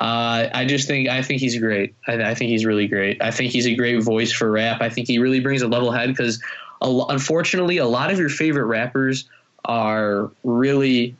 Uh, 0.00 0.48
I 0.52 0.64
just 0.66 0.86
think 0.88 1.08
I 1.08 1.20
think 1.22 1.40
he's 1.40 1.58
great. 1.58 1.94
I, 2.08 2.14
I 2.30 2.34
think 2.34 2.50
he's 2.50 2.64
really 2.64 2.86
great. 2.88 3.20
I 3.22 3.30
think 3.30 3.52
he's 3.52 3.66
a 3.66 3.74
great 3.74 4.02
voice 4.02 4.32
for 4.32 4.50
rap. 4.50 4.80
I 4.80 4.88
think 4.88 5.06
he 5.08 5.18
really 5.18 5.40
brings 5.40 5.62
a 5.62 5.68
level 5.68 5.90
head 5.92 6.08
because, 6.08 6.40
unfortunately, 6.80 7.76
a 7.78 7.86
lot 7.86 8.10
of 8.10 8.18
your 8.18 8.28
favorite 8.28 8.66
rappers 8.66 9.28
are 9.64 10.30
really 10.44 11.14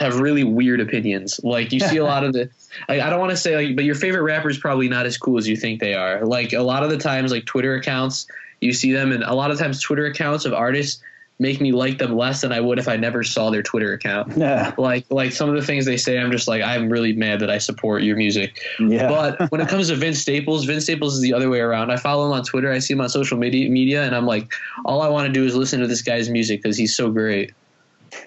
have 0.00 0.18
really 0.18 0.44
weird 0.44 0.80
opinions. 0.80 1.40
Like 1.42 1.72
you 1.72 1.80
see 1.80 1.98
a 1.98 2.04
lot 2.04 2.24
of 2.24 2.32
the. 2.32 2.50
I, 2.88 3.00
I 3.00 3.10
don't 3.10 3.20
want 3.20 3.30
to 3.30 3.36
say 3.36 3.56
like, 3.56 3.76
but 3.76 3.84
your 3.84 3.94
favorite 3.94 4.22
rapper 4.22 4.50
is 4.50 4.58
probably 4.58 4.88
not 4.88 5.06
as 5.06 5.16
cool 5.16 5.38
as 5.38 5.48
you 5.48 5.56
think 5.56 5.80
they 5.80 5.94
are. 5.94 6.24
Like 6.24 6.52
a 6.52 6.62
lot 6.62 6.82
of 6.82 6.90
the 6.90 6.98
times, 6.98 7.30
like 7.30 7.44
Twitter 7.44 7.74
accounts, 7.74 8.26
you 8.60 8.72
see 8.72 8.92
them, 8.92 9.12
and 9.12 9.22
a 9.22 9.34
lot 9.34 9.50
of 9.50 9.58
times 9.58 9.80
Twitter 9.80 10.06
accounts 10.06 10.44
of 10.44 10.52
artists 10.52 11.02
make 11.40 11.58
me 11.58 11.72
like 11.72 11.96
them 11.96 12.14
less 12.14 12.42
than 12.42 12.52
I 12.52 12.60
would 12.60 12.78
if 12.78 12.86
I 12.86 12.96
never 12.96 13.24
saw 13.24 13.48
their 13.50 13.62
Twitter 13.62 13.94
account. 13.94 14.36
Yeah. 14.36 14.74
Like 14.76 15.06
like 15.10 15.32
some 15.32 15.48
of 15.48 15.56
the 15.56 15.62
things 15.62 15.86
they 15.86 15.96
say, 15.96 16.18
I'm 16.18 16.30
just 16.30 16.46
like 16.46 16.62
I'm 16.62 16.90
really 16.90 17.14
mad 17.14 17.40
that 17.40 17.50
I 17.50 17.58
support 17.58 18.02
your 18.02 18.16
music. 18.16 18.60
Yeah. 18.78 19.08
But 19.08 19.50
when 19.50 19.60
it 19.60 19.68
comes 19.68 19.88
to 19.88 19.96
Vince 19.96 20.20
Staples, 20.20 20.66
Vince 20.66 20.84
Staples 20.84 21.14
is 21.14 21.22
the 21.22 21.32
other 21.32 21.48
way 21.48 21.60
around. 21.60 21.90
I 21.90 21.96
follow 21.96 22.26
him 22.26 22.32
on 22.32 22.44
Twitter. 22.44 22.70
I 22.70 22.78
see 22.78 22.92
him 22.92 23.00
on 23.00 23.08
social 23.08 23.38
media, 23.38 23.70
media, 23.70 24.04
and 24.04 24.14
I'm 24.14 24.26
like, 24.26 24.52
all 24.84 25.00
I 25.00 25.08
want 25.08 25.26
to 25.26 25.32
do 25.32 25.44
is 25.44 25.56
listen 25.56 25.80
to 25.80 25.86
this 25.86 26.02
guy's 26.02 26.28
music 26.28 26.62
because 26.62 26.76
he's 26.76 26.94
so 26.94 27.10
great. 27.10 27.52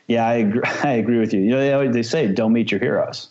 Yeah, 0.07 0.25
I 0.27 0.33
agree, 0.35 0.61
I 0.83 0.93
agree 0.93 1.19
with 1.19 1.33
you. 1.33 1.41
You 1.41 1.51
know, 1.51 1.79
they 1.79 1.87
they 1.89 2.03
say 2.03 2.27
don't 2.27 2.53
meet 2.53 2.71
your 2.71 2.79
heroes. 2.79 3.29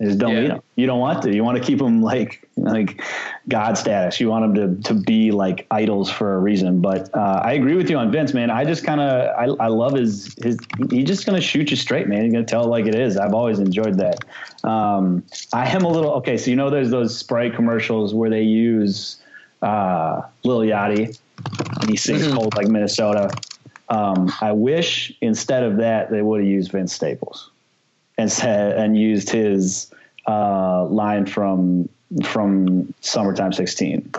Just 0.00 0.18
don't 0.18 0.32
Yeah. 0.34 0.40
meet 0.40 0.48
them. 0.48 0.60
You 0.74 0.86
don't 0.86 0.98
want 0.98 1.22
to. 1.22 1.32
You 1.32 1.44
want 1.44 1.58
to 1.58 1.64
keep 1.64 1.78
them 1.78 2.02
like 2.02 2.48
like 2.56 3.00
God 3.48 3.78
status. 3.78 4.18
You 4.18 4.28
want 4.30 4.52
them 4.54 4.82
to 4.82 4.88
to 4.88 4.94
be 4.94 5.30
like 5.30 5.64
idols 5.70 6.10
for 6.10 6.34
a 6.34 6.40
reason. 6.40 6.80
But 6.80 7.14
uh, 7.14 7.40
I 7.44 7.52
agree 7.52 7.76
with 7.76 7.88
you 7.88 7.98
on 7.98 8.10
Vince, 8.10 8.34
man. 8.34 8.50
I 8.50 8.64
just 8.64 8.84
kind 8.84 9.00
of 9.00 9.28
I, 9.60 9.64
I 9.64 9.68
love 9.68 9.94
his 9.94 10.34
his. 10.42 10.58
He's 10.90 11.06
just 11.06 11.24
gonna 11.24 11.40
shoot 11.40 11.70
you 11.70 11.76
straight, 11.76 12.08
man. 12.08 12.24
He's 12.24 12.32
gonna 12.32 12.44
tell 12.44 12.64
it 12.64 12.68
like 12.68 12.86
it 12.86 12.96
is. 12.96 13.16
I've 13.16 13.34
always 13.34 13.60
enjoyed 13.60 13.98
that. 13.98 14.24
Um, 14.68 15.22
I 15.52 15.68
am 15.68 15.84
a 15.84 15.88
little 15.88 16.10
okay. 16.14 16.36
So 16.36 16.50
you 16.50 16.56
know, 16.56 16.68
there's 16.68 16.90
those 16.90 17.16
Sprite 17.16 17.54
commercials 17.54 18.12
where 18.12 18.30
they 18.30 18.42
use 18.42 19.18
uh, 19.60 20.22
Lil 20.42 20.60
Yachty. 20.60 21.16
And 21.80 21.90
he 21.90 21.96
sings 21.96 22.26
Mhm. 22.26 22.34
"Cold 22.34 22.54
Like 22.56 22.66
Minnesota." 22.68 23.30
Um, 23.88 24.32
I 24.40 24.52
wish 24.52 25.12
instead 25.20 25.62
of 25.64 25.76
that 25.78 26.10
they 26.10 26.22
would 26.22 26.40
have 26.40 26.48
used 26.48 26.72
Vince 26.72 26.94
Staples 26.94 27.50
and 28.16 28.30
said 28.30 28.78
and 28.78 28.96
used 28.96 29.30
his 29.30 29.92
uh, 30.26 30.84
line 30.86 31.26
from 31.26 31.88
from 32.24 32.92
Summertime 33.00 33.52
16. 33.52 34.10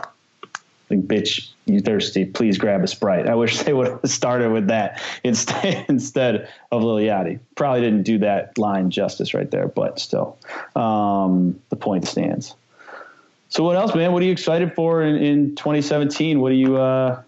Like, 0.90 1.00
bitch, 1.02 1.50
you 1.66 1.80
thirsty? 1.80 2.26
Please 2.26 2.58
grab 2.58 2.84
a 2.84 2.88
sprite. 2.88 3.28
I 3.28 3.36
wish 3.36 3.60
they 3.64 3.74
would 3.74 3.88
have 3.88 4.10
started 4.10 4.52
with 4.52 4.68
that 4.68 5.02
instead 5.24 5.86
instead 5.90 6.50
of 6.72 6.84
Lil 6.84 6.98
Yachty. 6.98 7.40
Probably 7.56 7.82
didn't 7.82 8.04
do 8.04 8.20
that 8.20 8.58
line 8.58 8.90
justice 8.90 9.34
right 9.34 9.50
there, 9.50 9.68
but 9.68 10.00
still, 10.00 10.38
um, 10.76 11.60
the 11.70 11.76
point 11.76 12.08
stands. 12.08 12.56
So 13.50 13.64
what 13.64 13.76
else, 13.76 13.94
man? 13.94 14.14
What 14.14 14.24
are 14.24 14.26
you 14.26 14.32
excited 14.32 14.74
for 14.74 15.04
in, 15.04 15.16
in 15.16 15.56
2017? 15.56 16.40
What 16.40 16.52
are 16.52 16.56
you 16.56 16.78
uh, 16.78 17.22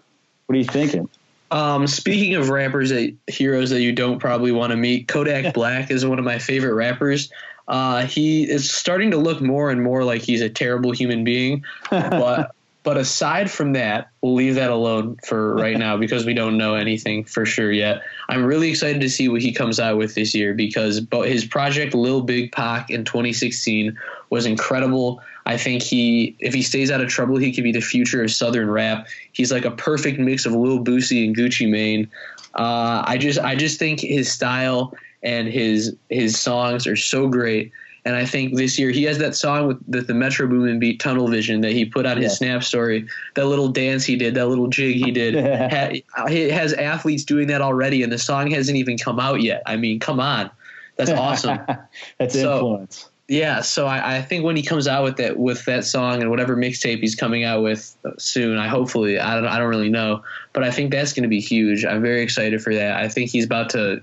what 0.46 0.54
are 0.54 0.58
you 0.58 0.64
thinking? 0.64 1.08
Um, 1.50 1.86
speaking 1.86 2.34
of 2.34 2.48
rappers 2.48 2.90
that 2.90 3.14
heroes 3.28 3.70
that 3.70 3.80
you 3.80 3.92
don't 3.92 4.18
probably 4.18 4.50
want 4.50 4.72
to 4.72 4.76
meet, 4.76 5.06
Kodak 5.06 5.54
Black 5.54 5.90
is 5.90 6.04
one 6.04 6.18
of 6.18 6.24
my 6.24 6.38
favorite 6.38 6.74
rappers. 6.74 7.30
Uh, 7.68 8.06
he 8.06 8.48
is 8.48 8.70
starting 8.70 9.10
to 9.10 9.16
look 9.16 9.40
more 9.40 9.70
and 9.70 9.82
more 9.82 10.04
like 10.04 10.22
he's 10.22 10.40
a 10.40 10.48
terrible 10.48 10.92
human 10.92 11.24
being, 11.24 11.64
but 11.90 12.54
but 12.86 12.96
aside 12.96 13.50
from 13.50 13.72
that, 13.72 14.10
we'll 14.22 14.34
leave 14.34 14.54
that 14.54 14.70
alone 14.70 15.16
for 15.26 15.54
right 15.56 15.76
now 15.76 15.96
because 15.96 16.24
we 16.24 16.34
don't 16.34 16.56
know 16.56 16.76
anything 16.76 17.24
for 17.24 17.44
sure 17.44 17.72
yet. 17.72 18.02
I'm 18.28 18.44
really 18.44 18.70
excited 18.70 19.00
to 19.00 19.10
see 19.10 19.28
what 19.28 19.42
he 19.42 19.52
comes 19.52 19.80
out 19.80 19.98
with 19.98 20.14
this 20.14 20.36
year 20.36 20.54
because 20.54 21.04
his 21.24 21.44
project 21.44 21.94
Lil 21.94 22.20
Big 22.20 22.52
Pac 22.52 22.88
in 22.88 23.04
2016 23.04 23.98
was 24.30 24.46
incredible. 24.46 25.20
I 25.46 25.56
think 25.56 25.82
he, 25.82 26.36
if 26.38 26.54
he 26.54 26.62
stays 26.62 26.92
out 26.92 27.00
of 27.00 27.08
trouble, 27.08 27.38
he 27.38 27.52
could 27.52 27.64
be 27.64 27.72
the 27.72 27.80
future 27.80 28.22
of 28.22 28.30
Southern 28.30 28.70
rap. 28.70 29.08
He's 29.32 29.50
like 29.50 29.64
a 29.64 29.72
perfect 29.72 30.20
mix 30.20 30.46
of 30.46 30.52
Lil 30.52 30.84
Boosie 30.84 31.26
and 31.26 31.36
Gucci 31.36 31.68
Mane. 31.68 32.08
Uh, 32.54 33.02
I 33.04 33.18
just, 33.18 33.40
I 33.40 33.56
just 33.56 33.80
think 33.80 33.98
his 33.98 34.30
style 34.30 34.94
and 35.24 35.48
his 35.48 35.96
his 36.08 36.38
songs 36.38 36.86
are 36.86 36.94
so 36.94 37.26
great. 37.26 37.72
And 38.06 38.14
I 38.14 38.24
think 38.24 38.54
this 38.54 38.78
year 38.78 38.90
he 38.90 39.02
has 39.02 39.18
that 39.18 39.34
song 39.34 39.66
with 39.66 39.90
the, 39.90 40.00
the 40.00 40.14
Metro 40.14 40.46
Boomin 40.46 40.78
beat 40.78 41.00
Tunnel 41.00 41.26
Vision 41.26 41.60
that 41.62 41.72
he 41.72 41.84
put 41.84 42.06
on 42.06 42.18
his 42.18 42.36
Snap 42.36 42.62
story. 42.62 43.04
That 43.34 43.46
little 43.46 43.66
dance 43.66 44.04
he 44.04 44.14
did, 44.14 44.36
that 44.36 44.46
little 44.46 44.68
jig 44.68 45.04
he 45.04 45.10
did. 45.10 45.34
ha, 46.14 46.26
he 46.28 46.48
has 46.48 46.72
athletes 46.74 47.24
doing 47.24 47.48
that 47.48 47.60
already, 47.60 48.04
and 48.04 48.12
the 48.12 48.18
song 48.18 48.48
hasn't 48.52 48.78
even 48.78 48.96
come 48.96 49.18
out 49.18 49.42
yet. 49.42 49.60
I 49.66 49.76
mean, 49.76 49.98
come 49.98 50.20
on, 50.20 50.52
that's 50.94 51.10
awesome. 51.10 51.58
That's 52.18 52.34
So- 52.34 52.52
influence. 52.54 53.10
Yeah, 53.28 53.62
so 53.62 53.88
I, 53.88 54.18
I 54.18 54.22
think 54.22 54.44
when 54.44 54.54
he 54.54 54.62
comes 54.62 54.86
out 54.86 55.02
with 55.02 55.16
that 55.16 55.36
with 55.36 55.64
that 55.64 55.84
song 55.84 56.20
and 56.20 56.30
whatever 56.30 56.54
mixtape 56.56 57.00
he's 57.00 57.16
coming 57.16 57.42
out 57.42 57.60
with 57.60 57.96
soon, 58.18 58.56
I 58.56 58.68
hopefully 58.68 59.18
I 59.18 59.34
don't 59.34 59.46
I 59.46 59.58
don't 59.58 59.68
really 59.68 59.88
know, 59.88 60.22
but 60.52 60.62
I 60.62 60.70
think 60.70 60.92
that's 60.92 61.12
going 61.12 61.24
to 61.24 61.28
be 61.28 61.40
huge. 61.40 61.84
I'm 61.84 62.02
very 62.02 62.22
excited 62.22 62.62
for 62.62 62.72
that. 62.72 62.98
I 62.98 63.08
think 63.08 63.30
he's 63.30 63.44
about 63.44 63.70
to 63.70 64.00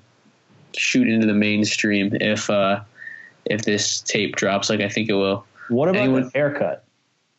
shoot 0.75 1.07
into 1.07 1.25
the 1.25 1.33
mainstream 1.33 2.17
if 2.19 2.49
uh, 2.49 2.81
if 3.45 3.63
this 3.63 4.01
tape 4.01 4.35
drops 4.35 4.69
like 4.69 4.79
I 4.81 4.89
think 4.89 5.09
it 5.09 5.13
will. 5.13 5.45
What 5.69 5.89
about 5.89 6.01
Anyone- 6.03 6.23
his 6.23 6.33
haircut? 6.33 6.83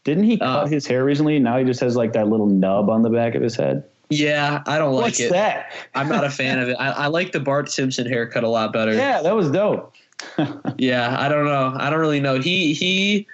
Didn't 0.05 0.25
he 0.25 0.37
cut 0.37 0.47
Uh, 0.65 0.67
his 0.67 0.87
hair 0.87 1.03
recently? 1.05 1.39
Now 1.39 1.57
he 1.59 1.65
just 1.65 1.81
has 1.81 1.97
like 1.97 2.13
that 2.13 2.29
little 2.29 2.47
nub 2.47 2.91
on 2.91 3.03
the 3.03 3.09
back 3.11 3.35
of 3.35 3.43
his 3.43 3.57
head. 3.57 3.85
Yeah, 4.11 4.63
I 4.67 4.77
don't 4.77 4.93
like 4.95 5.05
What's 5.05 5.21
it. 5.21 5.33
that? 5.33 5.73
I'm 5.95 6.11
not 6.11 6.25
a 6.25 6.31
fan 6.31 6.59
of 6.59 6.69
it. 6.69 6.77
I, 6.79 6.91
I 6.91 7.07
like 7.07 7.33
the 7.33 7.41
Bart 7.41 7.71
Simpson 7.71 8.07
haircut 8.07 8.45
a 8.45 8.49
lot 8.49 8.71
better. 8.73 8.93
Yeah, 8.93 9.23
that 9.23 9.35
was 9.35 9.51
dope. 9.51 9.95
Yeah, 10.79 11.17
I 11.19 11.29
don't 11.29 11.47
know. 11.47 11.75
I 11.77 11.89
don't 11.91 12.01
really 12.01 12.21
know. 12.21 12.39
He 12.41 12.73
he 12.75 13.27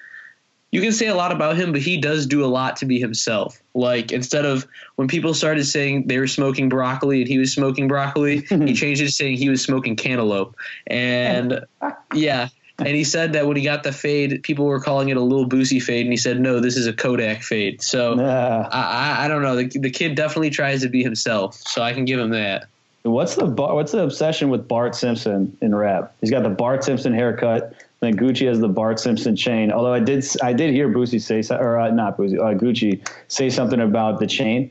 you 0.72 0.80
can 0.80 0.92
say 0.92 1.09
a 1.09 1.14
lot 1.16 1.33
about 1.33 1.56
him, 1.56 1.72
but 1.72 1.80
he 1.80 1.96
does 2.00 2.24
do 2.26 2.44
a 2.44 2.46
lot 2.46 2.76
to 2.76 2.87
be 2.87 3.00
himself. 3.00 3.61
Like 3.74 4.12
instead 4.12 4.44
of 4.44 4.66
when 4.96 5.09
people 5.09 5.35
started 5.35 5.64
saying 5.64 6.06
they 6.06 6.18
were 6.18 6.28
smoking 6.28 6.68
broccoli 6.68 7.20
and 7.20 7.28
he 7.28 7.38
was 7.38 7.52
smoking 7.52 7.88
broccoli, 7.88 8.42
he 8.48 8.72
changed 8.74 9.02
it 9.02 9.06
to 9.06 9.12
saying 9.12 9.37
he 9.38 9.48
was 9.48 9.62
smoking 9.62 9.96
cantaloupe. 9.96 10.54
And 10.87 11.64
yeah. 12.14 12.48
And 12.81 12.88
he 12.88 13.05
said 13.05 13.35
that 13.35 13.47
when 13.47 13.57
he 13.57 13.62
got 13.62 13.83
the 13.83 13.93
fade, 13.93 14.43
people 14.43 14.64
were 14.64 14.81
calling 14.81 15.11
it 15.11 15.16
a 15.16 15.21
little 15.21 15.47
Boosie 15.47 15.83
fade, 15.83 16.07
and 16.07 16.12
he 16.12 16.16
said, 16.16 16.40
"No, 16.40 16.61
this 16.61 16.77
is 16.77 16.87
a 16.87 16.93
Kodak 16.93 17.43
fade." 17.43 17.83
So 17.83 18.14
Nah. 18.14 18.69
I, 18.71 18.81
I, 18.81 19.25
I 19.25 19.29
don't 19.29 19.43
know. 19.43 19.57
The, 19.57 19.66
the 19.79 19.90
kid 19.90 20.14
definitely 20.14 20.51
tries 20.51 20.83
to 20.83 20.88
be 20.88 21.03
himself, 21.03 21.55
so 21.55 21.83
I 21.83 21.93
can 21.93 22.05
give 22.05 22.19
him 22.19 22.31
that. 22.31 22.69
What's 23.03 23.35
the 23.35 23.47
Bar- 23.47 23.75
what's 23.75 23.93
the 23.93 24.03
obsession 24.03 24.51
with 24.51 24.69
Bart 24.69 24.95
Simpson 24.95 25.57
in 25.61 25.75
rap? 25.75 26.14
He's 26.21 26.31
got 26.31 26.43
the 26.43 26.51
Bart 26.51 26.85
Simpson 26.85 27.14
haircut. 27.14 27.75
Then 28.01 28.16
Gucci 28.16 28.47
has 28.47 28.61
the 28.61 28.69
Bart 28.69 28.99
Simpson 28.99 29.37
chain. 29.37 29.71
Although 29.73 29.93
I 29.93 30.01
did 30.01 30.25
I 30.43 30.53
did 30.53 30.73
hear 30.73 30.88
Boosie 30.88 31.21
say 31.21 31.43
or 31.55 31.79
uh, 31.79 31.90
not 31.90 32.16
Boosie 32.16 32.38
uh, 32.38 32.59
Gucci 32.59 33.07
say 33.29 33.51
something 33.51 33.81
about 33.81 34.21
the 34.21 34.27
chain, 34.27 34.71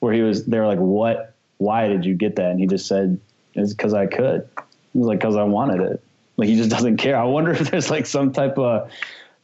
where 0.00 0.12
he 0.12 0.22
was 0.22 0.44
they 0.46 0.58
were 0.58 0.66
like, 0.66 0.78
"What? 0.78 1.34
Why 1.58 1.88
did 1.88 2.04
you 2.04 2.14
get 2.14 2.36
that?" 2.36 2.50
And 2.50 2.60
he 2.60 2.66
just 2.66 2.86
said, 2.86 3.18
"It's 3.54 3.72
because 3.72 3.94
I 3.94 4.06
could." 4.06 4.48
He 4.92 4.98
was 4.98 5.08
like, 5.08 5.18
"Because 5.18 5.36
I 5.36 5.44
wanted 5.44 5.80
it." 5.80 6.02
Like 6.38 6.48
he 6.48 6.56
just 6.56 6.70
doesn't 6.70 6.96
care. 6.96 7.18
I 7.18 7.24
wonder 7.24 7.50
if 7.50 7.70
there's 7.70 7.90
like 7.90 8.06
some 8.06 8.32
type 8.32 8.56
of 8.56 8.90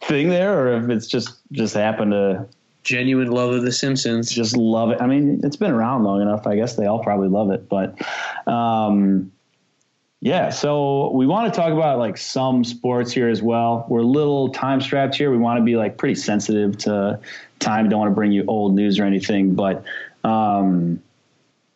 thing 0.00 0.30
there, 0.30 0.58
or 0.58 0.76
if 0.76 0.88
it's 0.88 1.06
just 1.06 1.36
just 1.52 1.74
happened 1.74 2.12
to 2.12 2.48
genuine 2.84 3.30
love 3.30 3.52
of 3.52 3.62
The 3.62 3.72
Simpsons. 3.72 4.30
Just 4.30 4.56
love 4.56 4.90
it. 4.90 5.00
I 5.00 5.06
mean, 5.06 5.40
it's 5.42 5.56
been 5.56 5.72
around 5.72 6.04
long 6.04 6.22
enough. 6.22 6.46
I 6.46 6.54
guess 6.54 6.76
they 6.76 6.86
all 6.86 7.02
probably 7.02 7.28
love 7.28 7.50
it. 7.50 7.68
But 7.68 8.00
um, 8.46 9.32
yeah, 10.20 10.50
so 10.50 11.10
we 11.10 11.26
want 11.26 11.52
to 11.52 11.58
talk 11.58 11.72
about 11.72 11.98
like 11.98 12.16
some 12.16 12.62
sports 12.62 13.10
here 13.12 13.28
as 13.28 13.42
well. 13.42 13.86
We're 13.88 14.00
a 14.00 14.06
little 14.06 14.50
time 14.50 14.80
strapped 14.80 15.16
here. 15.16 15.30
We 15.30 15.38
want 15.38 15.58
to 15.58 15.64
be 15.64 15.76
like 15.76 15.98
pretty 15.98 16.14
sensitive 16.14 16.78
to 16.78 17.18
time. 17.58 17.88
Don't 17.88 17.98
want 17.98 18.10
to 18.10 18.14
bring 18.14 18.32
you 18.32 18.44
old 18.46 18.74
news 18.74 18.98
or 18.98 19.04
anything. 19.04 19.54
But 19.54 19.84
um, 20.22 21.02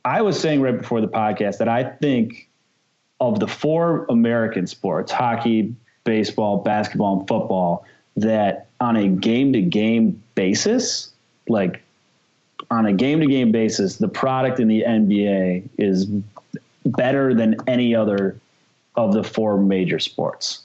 I 0.05 0.23
was 0.23 0.39
saying 0.39 0.61
right 0.61 0.79
before 0.79 1.01
the 1.01 1.09
podcast 1.09 1.59
that 1.59 1.69
I 1.69 1.85
think 1.85 2.48
of 3.21 3.41
the 3.41 3.49
four 3.49 4.07
American 4.09 4.67
sports 4.67 5.11
hockey, 5.11 5.75
baseball, 6.05 6.59
basketball, 6.59 7.19
and 7.19 7.29
football 7.29 7.85
that 8.17 8.69
on 8.81 8.97
a 8.97 9.09
game 9.09 9.53
to 9.53 9.61
game 9.61 10.23
basis, 10.35 11.11
like 11.49 11.83
on 12.71 12.87
a 12.87 12.93
game 12.93 13.21
to 13.21 13.27
game 13.27 13.53
basis, 13.53 13.97
the 13.97 14.09
product 14.09 14.61
in 14.61 14.69
the 14.69 14.83
NBA 14.83 15.69
is 15.79 16.07
better 16.85 17.35
than 17.35 17.57
any 17.67 17.95
other 17.95 18.39
of 18.97 19.13
the 19.13 19.25
four 19.25 19.59
major 19.59 19.99
sports. 19.99 20.63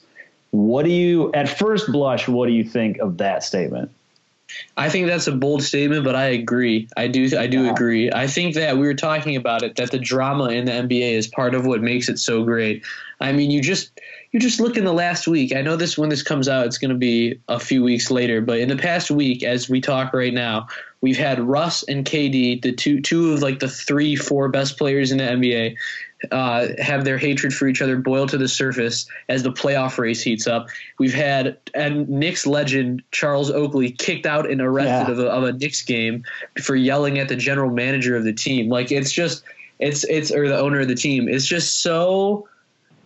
What 0.50 0.84
do 0.84 0.90
you, 0.90 1.32
at 1.32 1.48
first 1.48 1.90
blush, 1.90 2.28
what 2.28 2.46
do 2.46 2.52
you 2.52 2.64
think 2.64 2.98
of 2.98 3.18
that 3.18 3.42
statement? 3.42 3.90
I 4.76 4.88
think 4.88 5.06
that's 5.06 5.26
a 5.26 5.32
bold 5.32 5.62
statement, 5.62 6.04
but 6.04 6.16
I 6.16 6.26
agree. 6.26 6.88
I 6.96 7.06
do. 7.06 7.36
I 7.38 7.46
do 7.46 7.70
agree. 7.70 8.10
I 8.12 8.26
think 8.26 8.54
that 8.54 8.76
we 8.76 8.86
were 8.86 8.94
talking 8.94 9.36
about 9.36 9.62
it 9.62 9.76
that 9.76 9.90
the 9.90 9.98
drama 9.98 10.48
in 10.50 10.64
the 10.64 10.72
NBA 10.72 11.12
is 11.12 11.26
part 11.26 11.54
of 11.54 11.66
what 11.66 11.82
makes 11.82 12.08
it 12.08 12.18
so 12.18 12.44
great. 12.44 12.84
I 13.20 13.32
mean, 13.32 13.50
you 13.50 13.62
just 13.62 14.00
you 14.32 14.40
just 14.40 14.58
look 14.58 14.76
in 14.76 14.84
the 14.84 14.92
last 14.92 15.28
week. 15.28 15.54
I 15.54 15.62
know 15.62 15.76
this 15.76 15.96
when 15.96 16.08
this 16.08 16.22
comes 16.22 16.48
out, 16.48 16.66
it's 16.66 16.78
going 16.78 16.90
to 16.90 16.96
be 16.96 17.38
a 17.48 17.60
few 17.60 17.84
weeks 17.84 18.10
later, 18.10 18.40
but 18.40 18.58
in 18.58 18.68
the 18.68 18.76
past 18.76 19.10
week, 19.10 19.44
as 19.44 19.68
we 19.68 19.80
talk 19.80 20.12
right 20.12 20.34
now, 20.34 20.66
we've 21.00 21.16
had 21.16 21.38
Russ 21.38 21.84
and 21.84 22.04
KD, 22.04 22.60
the 22.60 22.72
two 22.72 23.00
two 23.00 23.32
of 23.32 23.42
like 23.42 23.60
the 23.60 23.68
three 23.68 24.16
four 24.16 24.48
best 24.48 24.76
players 24.76 25.12
in 25.12 25.18
the 25.18 25.24
NBA, 25.24 25.76
uh, 26.30 26.68
have 26.78 27.04
their 27.04 27.18
hatred 27.18 27.52
for 27.52 27.66
each 27.66 27.82
other 27.82 27.96
boil 27.96 28.26
to 28.26 28.38
the 28.38 28.48
surface 28.48 29.06
as 29.28 29.42
the 29.42 29.52
playoff 29.52 29.98
race 29.98 30.22
heats 30.22 30.46
up. 30.46 30.68
We've 30.98 31.14
had 31.14 31.58
and 31.74 32.08
Knicks 32.08 32.46
legend 32.46 33.02
Charles 33.10 33.50
Oakley 33.50 33.90
kicked 33.90 34.26
out 34.26 34.50
and 34.50 34.60
arrested 34.60 35.08
yeah. 35.08 35.12
of, 35.12 35.18
a, 35.18 35.26
of 35.26 35.44
a 35.44 35.52
Knicks 35.52 35.82
game 35.82 36.24
for 36.62 36.76
yelling 36.76 37.18
at 37.18 37.28
the 37.28 37.36
general 37.36 37.70
manager 37.70 38.16
of 38.16 38.24
the 38.24 38.32
team. 38.32 38.68
Like 38.68 38.92
it's 38.92 39.12
just 39.12 39.44
it's 39.78 40.04
it's 40.04 40.30
or 40.30 40.48
the 40.48 40.58
owner 40.58 40.80
of 40.80 40.88
the 40.88 40.94
team. 40.94 41.28
It's 41.28 41.46
just 41.46 41.82
so 41.82 42.48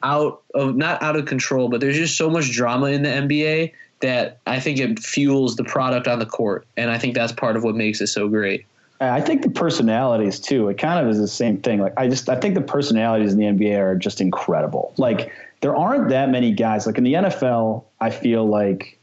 out 0.03 0.43
of 0.55 0.77
not 0.77 1.03
out 1.03 1.17
of 1.17 1.27
control, 1.27 1.69
but 1.69 1.81
there's 1.81 1.97
just 1.97 2.17
so 2.17 2.31
much 2.31 2.53
drama 2.53 2.87
in 2.87 3.03
the 3.03 3.09
NBA 3.09 3.73
that 4.01 4.39
I 4.47 4.61
think 4.61 4.79
it 4.79 4.99
fuels 4.99 5.57
the 5.57 5.65
product 5.65 6.07
on 6.07 6.19
the 6.19 6.27
court, 6.27 6.67
and 6.77 6.91
I 6.91 6.99
think 6.99 7.15
that's 7.15 7.33
part 7.33 7.57
of 7.57 7.65
what 7.65 7.75
makes 7.75 8.01
it 8.01 8.07
so 8.09 8.29
great. 8.29 8.65
Uh, 9.01 9.11
I 9.11 9.21
think 9.21 9.43
the 9.43 9.51
personalities 9.51 10.41
too. 10.41 10.69
It 10.69 10.79
kind 10.79 11.05
of 11.05 11.11
is 11.11 11.19
the 11.19 11.29
same 11.29 11.59
thing. 11.59 11.81
Like 11.81 11.95
I 11.97 12.09
just 12.09 12.29
I 12.29 12.37
think 12.37 12.55
the 12.55 12.61
personalities 12.61 13.33
in 13.33 13.39
the 13.39 13.47
NBA 13.47 13.79
are 13.79 13.95
just 13.95 14.21
incredible. 14.21 14.93
Like 14.97 15.33
there 15.61 15.77
aren't 15.77 16.09
that 16.09 16.31
many 16.31 16.53
guys. 16.53 16.87
Like 16.87 16.99
in 16.99 17.05
the 17.05 17.15
NFL, 17.15 17.85
I 18.01 18.11
feel 18.11 18.47
like 18.47 18.99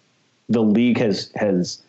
the 0.49 0.62
league 0.62 0.97
has 0.97 1.31
has 1.36 1.81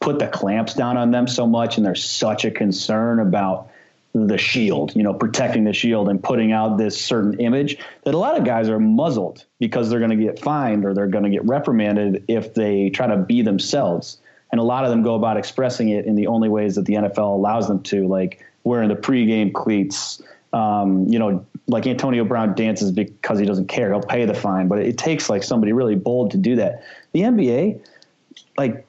put 0.00 0.18
the 0.18 0.28
clamps 0.28 0.74
down 0.74 0.96
on 0.96 1.12
them 1.12 1.26
so 1.26 1.46
much, 1.46 1.76
and 1.76 1.86
there's 1.86 2.04
such 2.04 2.44
a 2.44 2.50
concern 2.50 3.20
about 3.20 3.70
the 4.14 4.38
shield, 4.38 4.94
you 4.94 5.02
know, 5.02 5.12
protecting 5.12 5.64
the 5.64 5.72
shield 5.72 6.08
and 6.08 6.22
putting 6.22 6.52
out 6.52 6.78
this 6.78 7.00
certain 7.00 7.38
image 7.40 7.76
that 8.04 8.14
a 8.14 8.18
lot 8.18 8.38
of 8.38 8.44
guys 8.44 8.68
are 8.68 8.78
muzzled 8.78 9.44
because 9.58 9.90
they're 9.90 9.98
going 9.98 10.16
to 10.16 10.24
get 10.24 10.38
fined 10.38 10.84
or 10.84 10.94
they're 10.94 11.08
going 11.08 11.24
to 11.24 11.30
get 11.30 11.44
reprimanded 11.44 12.24
if 12.28 12.54
they 12.54 12.90
try 12.90 13.08
to 13.08 13.16
be 13.16 13.42
themselves 13.42 14.18
and 14.54 14.60
a 14.60 14.62
lot 14.62 14.84
of 14.84 14.90
them 14.90 15.02
go 15.02 15.16
about 15.16 15.36
expressing 15.36 15.88
it 15.88 16.04
in 16.06 16.14
the 16.14 16.28
only 16.28 16.48
ways 16.48 16.76
that 16.76 16.84
the 16.84 16.92
NFL 16.92 17.34
allows 17.34 17.66
them 17.66 17.82
to, 17.82 18.06
like 18.06 18.46
wearing 18.62 18.88
the 18.88 18.94
pregame 18.94 19.52
cleats. 19.52 20.22
Um, 20.52 21.08
you 21.08 21.18
know, 21.18 21.44
like 21.66 21.88
Antonio 21.88 22.24
Brown 22.24 22.54
dances 22.54 22.92
because 22.92 23.40
he 23.40 23.46
doesn't 23.46 23.66
care; 23.66 23.92
he'll 23.92 24.00
pay 24.00 24.26
the 24.26 24.32
fine. 24.32 24.68
But 24.68 24.78
it 24.78 24.96
takes 24.96 25.28
like 25.28 25.42
somebody 25.42 25.72
really 25.72 25.96
bold 25.96 26.30
to 26.30 26.36
do 26.36 26.54
that. 26.54 26.84
The 27.10 27.22
NBA, 27.22 27.80
like, 28.56 28.86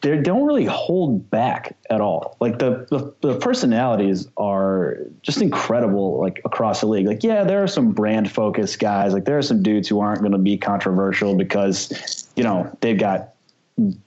they 0.00 0.16
don't 0.16 0.46
really 0.46 0.64
hold 0.64 1.28
back 1.28 1.76
at 1.90 2.00
all. 2.00 2.38
Like 2.40 2.58
the, 2.58 2.86
the, 2.88 3.12
the 3.20 3.38
personalities 3.38 4.26
are 4.38 4.96
just 5.20 5.42
incredible. 5.42 6.18
Like 6.18 6.40
across 6.46 6.80
the 6.80 6.86
league. 6.86 7.06
Like 7.06 7.22
yeah, 7.22 7.44
there 7.44 7.62
are 7.62 7.68
some 7.68 7.92
brand 7.92 8.32
focused 8.32 8.78
guys. 8.78 9.12
Like 9.12 9.26
there 9.26 9.36
are 9.36 9.42
some 9.42 9.62
dudes 9.62 9.88
who 9.88 10.00
aren't 10.00 10.20
going 10.20 10.32
to 10.32 10.38
be 10.38 10.56
controversial 10.56 11.34
because 11.34 12.26
you 12.34 12.42
know 12.42 12.74
they've 12.80 12.98
got 12.98 13.34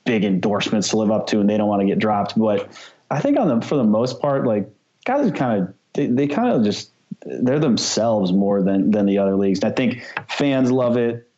big 0.03 0.23
endorsements 0.23 0.89
to 0.89 0.97
live 0.97 1.12
up 1.12 1.27
to 1.27 1.39
and 1.39 1.49
they 1.49 1.58
don't 1.58 1.67
want 1.67 1.82
to 1.82 1.88
get 1.88 1.99
dropped. 1.99 2.38
But 2.38 2.71
I 3.10 3.19
think 3.19 3.38
on 3.38 3.47
them 3.47 3.62
for 3.62 3.75
the 3.75 3.84
most 3.84 4.21
part, 4.21 4.45
like 4.45 4.69
guys 5.05 5.32
kind 5.32 5.62
of 5.62 5.73
they, 5.93 6.08
they 6.08 6.27
kind 6.27 6.49
of 6.49 6.63
just 6.63 6.91
they're 7.25 7.60
themselves 7.60 8.32
more 8.32 8.62
than 8.62 8.91
than 8.91 9.05
the 9.05 9.17
other 9.17 9.36
leagues. 9.36 9.60
And 9.60 9.71
I 9.71 9.75
think 9.75 10.03
fans 10.27 10.71
love 10.71 10.97
it, 10.97 11.29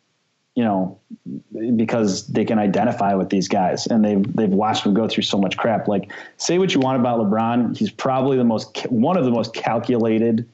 you 0.55 0.63
know, 0.63 0.99
because 1.75 2.27
they 2.27 2.45
can 2.45 2.59
identify 2.59 3.13
with 3.15 3.29
these 3.29 3.47
guys 3.47 3.87
and 3.87 4.03
they've 4.03 4.35
they've 4.35 4.49
watched 4.49 4.83
them 4.83 4.93
go 4.93 5.07
through 5.07 5.23
so 5.23 5.37
much 5.37 5.57
crap. 5.57 5.87
Like 5.87 6.11
say 6.37 6.57
what 6.57 6.73
you 6.73 6.79
want 6.79 6.99
about 6.99 7.19
LeBron, 7.19 7.77
he's 7.77 7.91
probably 7.91 8.37
the 8.37 8.43
most 8.43 8.85
one 8.89 9.17
of 9.17 9.25
the 9.25 9.31
most 9.31 9.53
calculated 9.53 10.47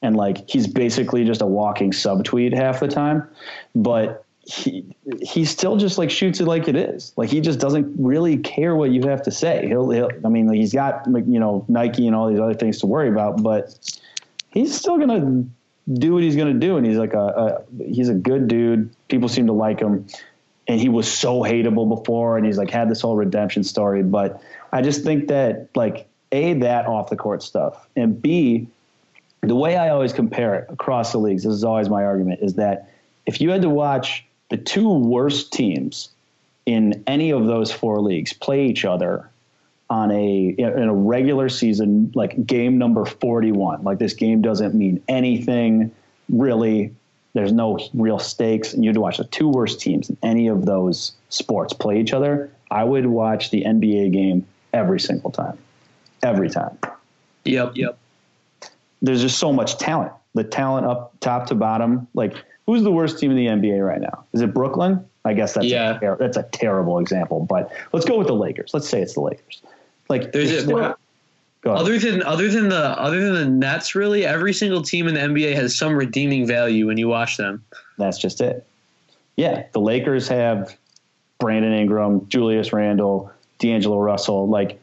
and 0.00 0.16
like 0.16 0.48
he's 0.48 0.66
basically 0.66 1.24
just 1.24 1.42
a 1.42 1.46
walking 1.46 1.90
subtweet 1.90 2.54
half 2.54 2.80
the 2.80 2.88
time. 2.88 3.28
But 3.74 4.24
he 4.48 4.82
he 5.20 5.44
still 5.44 5.76
just 5.76 5.98
like 5.98 6.10
shoots 6.10 6.40
it 6.40 6.46
like 6.46 6.68
it 6.68 6.76
is. 6.76 7.12
Like 7.16 7.28
he 7.28 7.42
just 7.42 7.58
doesn't 7.58 7.94
really 7.98 8.38
care 8.38 8.74
what 8.74 8.90
you 8.90 9.02
have 9.02 9.22
to 9.24 9.30
say. 9.30 9.66
He'll, 9.68 9.90
he'll 9.90 10.08
I 10.24 10.28
mean, 10.30 10.50
he's 10.50 10.72
got 10.72 11.06
you 11.06 11.38
know 11.38 11.66
Nike 11.68 12.06
and 12.06 12.16
all 12.16 12.30
these 12.30 12.40
other 12.40 12.54
things 12.54 12.78
to 12.78 12.86
worry 12.86 13.10
about, 13.10 13.42
but 13.42 13.78
he's 14.48 14.74
still 14.74 14.96
gonna 14.96 15.44
do 15.92 16.14
what 16.14 16.22
he's 16.22 16.34
gonna 16.34 16.54
do. 16.54 16.78
And 16.78 16.86
he's 16.86 16.96
like 16.96 17.12
a, 17.12 17.18
a 17.78 17.84
he's 17.84 18.08
a 18.08 18.14
good 18.14 18.48
dude. 18.48 18.88
People 19.08 19.28
seem 19.28 19.46
to 19.48 19.52
like 19.52 19.80
him. 19.80 20.06
And 20.66 20.80
he 20.80 20.88
was 20.88 21.10
so 21.10 21.42
hateable 21.42 21.88
before, 21.88 22.36
and 22.38 22.46
he's 22.46 22.58
like 22.58 22.70
had 22.70 22.90
this 22.90 23.02
whole 23.02 23.16
redemption 23.16 23.64
story. 23.64 24.02
But 24.02 24.42
I 24.72 24.80
just 24.80 25.02
think 25.02 25.28
that 25.28 25.68
like 25.74 26.08
a 26.32 26.54
that 26.54 26.86
off 26.86 27.10
the 27.10 27.16
court 27.16 27.42
stuff, 27.42 27.86
and 27.96 28.20
b 28.20 28.66
the 29.42 29.54
way 29.54 29.76
I 29.76 29.90
always 29.90 30.14
compare 30.14 30.54
it 30.54 30.70
across 30.70 31.12
the 31.12 31.18
leagues. 31.18 31.44
This 31.44 31.52
is 31.52 31.64
always 31.64 31.90
my 31.90 32.04
argument: 32.04 32.40
is 32.42 32.54
that 32.54 32.90
if 33.26 33.40
you 33.40 33.50
had 33.50 33.62
to 33.62 33.70
watch 33.70 34.24
the 34.50 34.56
two 34.56 34.92
worst 34.92 35.52
teams 35.52 36.10
in 36.66 37.02
any 37.06 37.30
of 37.30 37.46
those 37.46 37.72
four 37.72 38.00
leagues 38.00 38.32
play 38.32 38.66
each 38.66 38.84
other 38.84 39.30
on 39.90 40.10
a 40.10 40.54
in 40.58 40.88
a 40.88 40.94
regular 40.94 41.48
season 41.48 42.12
like 42.14 42.46
game 42.46 42.76
number 42.76 43.06
41 43.06 43.82
like 43.84 43.98
this 43.98 44.12
game 44.12 44.42
doesn't 44.42 44.74
mean 44.74 45.02
anything 45.08 45.90
really. 46.28 46.94
There's 47.32 47.52
no 47.52 47.78
real 47.94 48.18
stakes 48.18 48.74
and 48.74 48.84
you'd 48.84 48.96
watch 48.96 49.18
the 49.18 49.24
two 49.24 49.48
worst 49.48 49.80
teams 49.80 50.10
in 50.10 50.18
any 50.22 50.48
of 50.48 50.66
those 50.66 51.12
sports 51.30 51.72
play 51.72 52.00
each 52.00 52.12
other. 52.12 52.50
I 52.70 52.84
would 52.84 53.06
watch 53.06 53.50
the 53.50 53.64
nba 53.64 54.12
game 54.12 54.46
every 54.74 55.00
single 55.00 55.30
time. 55.30 55.56
Every 56.22 56.50
time. 56.50 56.78
Yep 57.44 57.72
yep. 57.76 57.98
There's 59.00 59.22
just 59.22 59.38
so 59.38 59.52
much 59.52 59.78
talent. 59.78 60.12
The 60.34 60.44
talent 60.44 60.86
up 60.86 61.14
top 61.20 61.46
to 61.46 61.54
bottom 61.54 62.08
like 62.12 62.34
who's 62.68 62.82
the 62.82 62.92
worst 62.92 63.18
team 63.18 63.30
in 63.30 63.36
the 63.38 63.46
NBA 63.46 63.84
right 63.84 64.00
now? 64.00 64.26
Is 64.34 64.42
it 64.42 64.52
Brooklyn? 64.52 65.02
I 65.24 65.32
guess 65.32 65.54
that's 65.54 65.66
yeah. 65.66 65.98
a, 66.02 66.16
that's 66.16 66.36
a 66.36 66.42
terrible 66.42 66.98
example, 66.98 67.40
but 67.40 67.72
let's 67.94 68.04
go 68.04 68.18
with 68.18 68.26
the 68.26 68.34
Lakers. 68.34 68.72
Let's 68.74 68.86
say 68.86 69.00
it's 69.00 69.14
the 69.14 69.22
Lakers. 69.22 69.62
Like 70.10 70.32
there's 70.32 70.50
a, 70.50 70.60
still, 70.60 70.94
other 71.64 71.98
than 71.98 72.22
other 72.22 72.48
than 72.48 72.68
the 72.68 72.76
other 72.76 73.24
than 73.24 73.34
the 73.34 73.66
Nets, 73.66 73.94
really 73.94 74.26
every 74.26 74.52
single 74.52 74.82
team 74.82 75.08
in 75.08 75.14
the 75.14 75.20
NBA 75.20 75.54
has 75.54 75.78
some 75.78 75.94
redeeming 75.94 76.46
value 76.46 76.86
when 76.86 76.98
you 76.98 77.08
watch 77.08 77.38
them. 77.38 77.64
That's 77.96 78.18
just 78.18 78.42
it. 78.42 78.66
Yeah, 79.36 79.64
the 79.72 79.80
Lakers 79.80 80.28
have 80.28 80.76
Brandon 81.38 81.72
Ingram, 81.72 82.28
Julius 82.28 82.74
Randle, 82.74 83.32
D'Angelo 83.60 83.98
Russell. 83.98 84.46
Like 84.46 84.78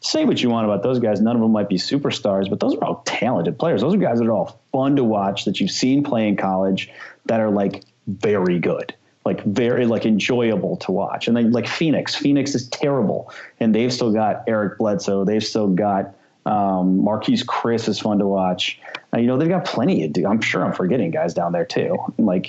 say 0.00 0.24
what 0.24 0.42
you 0.42 0.48
want 0.48 0.66
about 0.66 0.82
those 0.82 0.98
guys. 0.98 1.20
None 1.20 1.36
of 1.36 1.42
them 1.42 1.52
might 1.52 1.68
be 1.68 1.76
superstars, 1.76 2.48
but 2.48 2.58
those 2.60 2.74
are 2.74 2.84
all 2.84 3.02
talented 3.04 3.58
players. 3.58 3.82
Those 3.82 3.94
are 3.94 3.98
guys 3.98 4.18
that 4.18 4.26
are 4.26 4.32
all 4.32 4.60
fun 4.72 4.96
to 4.96 5.04
watch 5.04 5.44
that 5.44 5.60
you've 5.60 5.70
seen 5.70 6.02
play 6.02 6.26
in 6.26 6.36
college 6.36 6.90
that 7.26 7.40
are 7.40 7.50
like 7.50 7.84
very 8.06 8.58
good, 8.58 8.94
like 9.24 9.44
very 9.44 9.86
like 9.86 10.06
enjoyable 10.06 10.78
to 10.78 10.92
watch. 10.92 11.28
And 11.28 11.36
then 11.36 11.52
like 11.52 11.68
Phoenix, 11.68 12.14
Phoenix 12.14 12.54
is 12.54 12.68
terrible, 12.68 13.32
and 13.60 13.74
they've 13.74 13.92
still 13.92 14.12
got 14.12 14.44
Eric 14.46 14.78
Bledsoe. 14.78 15.24
They've 15.24 15.44
still 15.44 15.68
got 15.68 16.14
um, 16.46 17.02
Marquese 17.02 17.44
Chriss 17.44 17.88
is 17.88 18.00
fun 18.00 18.18
to 18.18 18.26
watch. 18.26 18.80
Uh, 19.12 19.18
you 19.18 19.26
know 19.26 19.36
they've 19.36 19.48
got 19.48 19.66
plenty 19.66 20.04
of. 20.04 20.16
I'm 20.24 20.40
sure 20.40 20.64
I'm 20.64 20.72
forgetting 20.72 21.10
guys 21.10 21.34
down 21.34 21.52
there 21.52 21.66
too, 21.66 21.98
like 22.18 22.46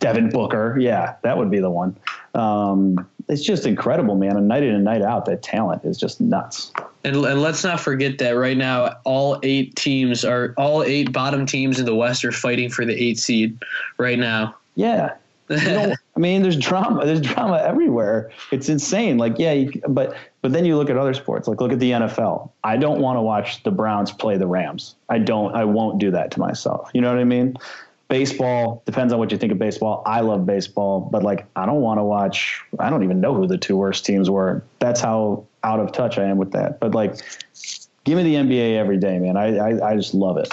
Devin 0.00 0.28
Booker. 0.28 0.76
Yeah, 0.78 1.14
that 1.22 1.38
would 1.38 1.50
be 1.50 1.60
the 1.60 1.70
one. 1.70 1.96
Um, 2.34 3.08
it's 3.28 3.42
just 3.42 3.66
incredible, 3.66 4.14
man. 4.14 4.36
And 4.36 4.48
night 4.48 4.62
in 4.62 4.74
and 4.74 4.84
night 4.84 5.02
out, 5.02 5.24
that 5.26 5.42
talent 5.42 5.84
is 5.84 5.98
just 5.98 6.20
nuts. 6.20 6.72
And, 7.04 7.16
and 7.16 7.42
let's 7.42 7.64
not 7.64 7.80
forget 7.80 8.18
that 8.18 8.32
right 8.32 8.56
now, 8.56 8.96
all 9.04 9.38
eight 9.42 9.76
teams 9.76 10.24
are 10.24 10.54
all 10.56 10.82
eight 10.82 11.12
bottom 11.12 11.46
teams 11.46 11.78
in 11.78 11.86
the 11.86 11.94
West 11.94 12.24
are 12.24 12.32
fighting 12.32 12.70
for 12.70 12.84
the 12.84 12.94
eight 12.94 13.18
seed 13.18 13.58
right 13.98 14.18
now. 14.18 14.54
Yeah. 14.74 15.14
You 15.50 15.56
know, 15.56 15.94
I 16.16 16.20
mean, 16.20 16.42
there's 16.42 16.56
drama. 16.56 17.04
There's 17.04 17.20
drama 17.20 17.58
everywhere. 17.58 18.30
It's 18.50 18.68
insane. 18.68 19.18
Like, 19.18 19.38
yeah, 19.38 19.52
you, 19.52 19.72
but 19.88 20.16
but 20.40 20.52
then 20.52 20.64
you 20.64 20.76
look 20.76 20.90
at 20.90 20.96
other 20.96 21.14
sports. 21.14 21.48
Like, 21.48 21.60
look 21.60 21.72
at 21.72 21.80
the 21.80 21.90
NFL. 21.90 22.50
I 22.62 22.76
don't 22.76 23.00
want 23.00 23.16
to 23.16 23.22
watch 23.22 23.62
the 23.62 23.70
Browns 23.70 24.12
play 24.12 24.36
the 24.36 24.46
Rams. 24.46 24.94
I 25.08 25.18
don't. 25.18 25.54
I 25.54 25.64
won't 25.64 25.98
do 25.98 26.10
that 26.12 26.30
to 26.32 26.40
myself. 26.40 26.90
You 26.94 27.00
know 27.00 27.10
what 27.10 27.18
I 27.18 27.24
mean? 27.24 27.56
Baseball 28.08 28.82
depends 28.86 29.12
on 29.12 29.18
what 29.18 29.32
you 29.32 29.38
think 29.38 29.52
of 29.52 29.58
baseball. 29.58 30.02
I 30.06 30.20
love 30.20 30.46
baseball, 30.46 31.00
but 31.00 31.22
like, 31.22 31.46
I 31.56 31.66
don't 31.66 31.80
want 31.80 31.98
to 31.98 32.04
watch. 32.04 32.62
I 32.78 32.90
don't 32.90 33.02
even 33.02 33.20
know 33.20 33.34
who 33.34 33.46
the 33.46 33.58
two 33.58 33.76
worst 33.76 34.04
teams 34.04 34.30
were. 34.30 34.62
That's 34.78 35.00
how 35.00 35.44
out 35.62 35.80
of 35.80 35.92
touch 35.92 36.18
I 36.18 36.24
am 36.24 36.36
with 36.36 36.52
that. 36.52 36.80
But 36.80 36.94
like, 36.94 37.16
give 38.04 38.16
me 38.16 38.22
the 38.22 38.34
NBA 38.34 38.76
every 38.76 38.98
day, 38.98 39.18
man. 39.18 39.36
I 39.36 39.56
I, 39.56 39.90
I 39.90 39.96
just 39.96 40.14
love 40.14 40.36
it. 40.36 40.52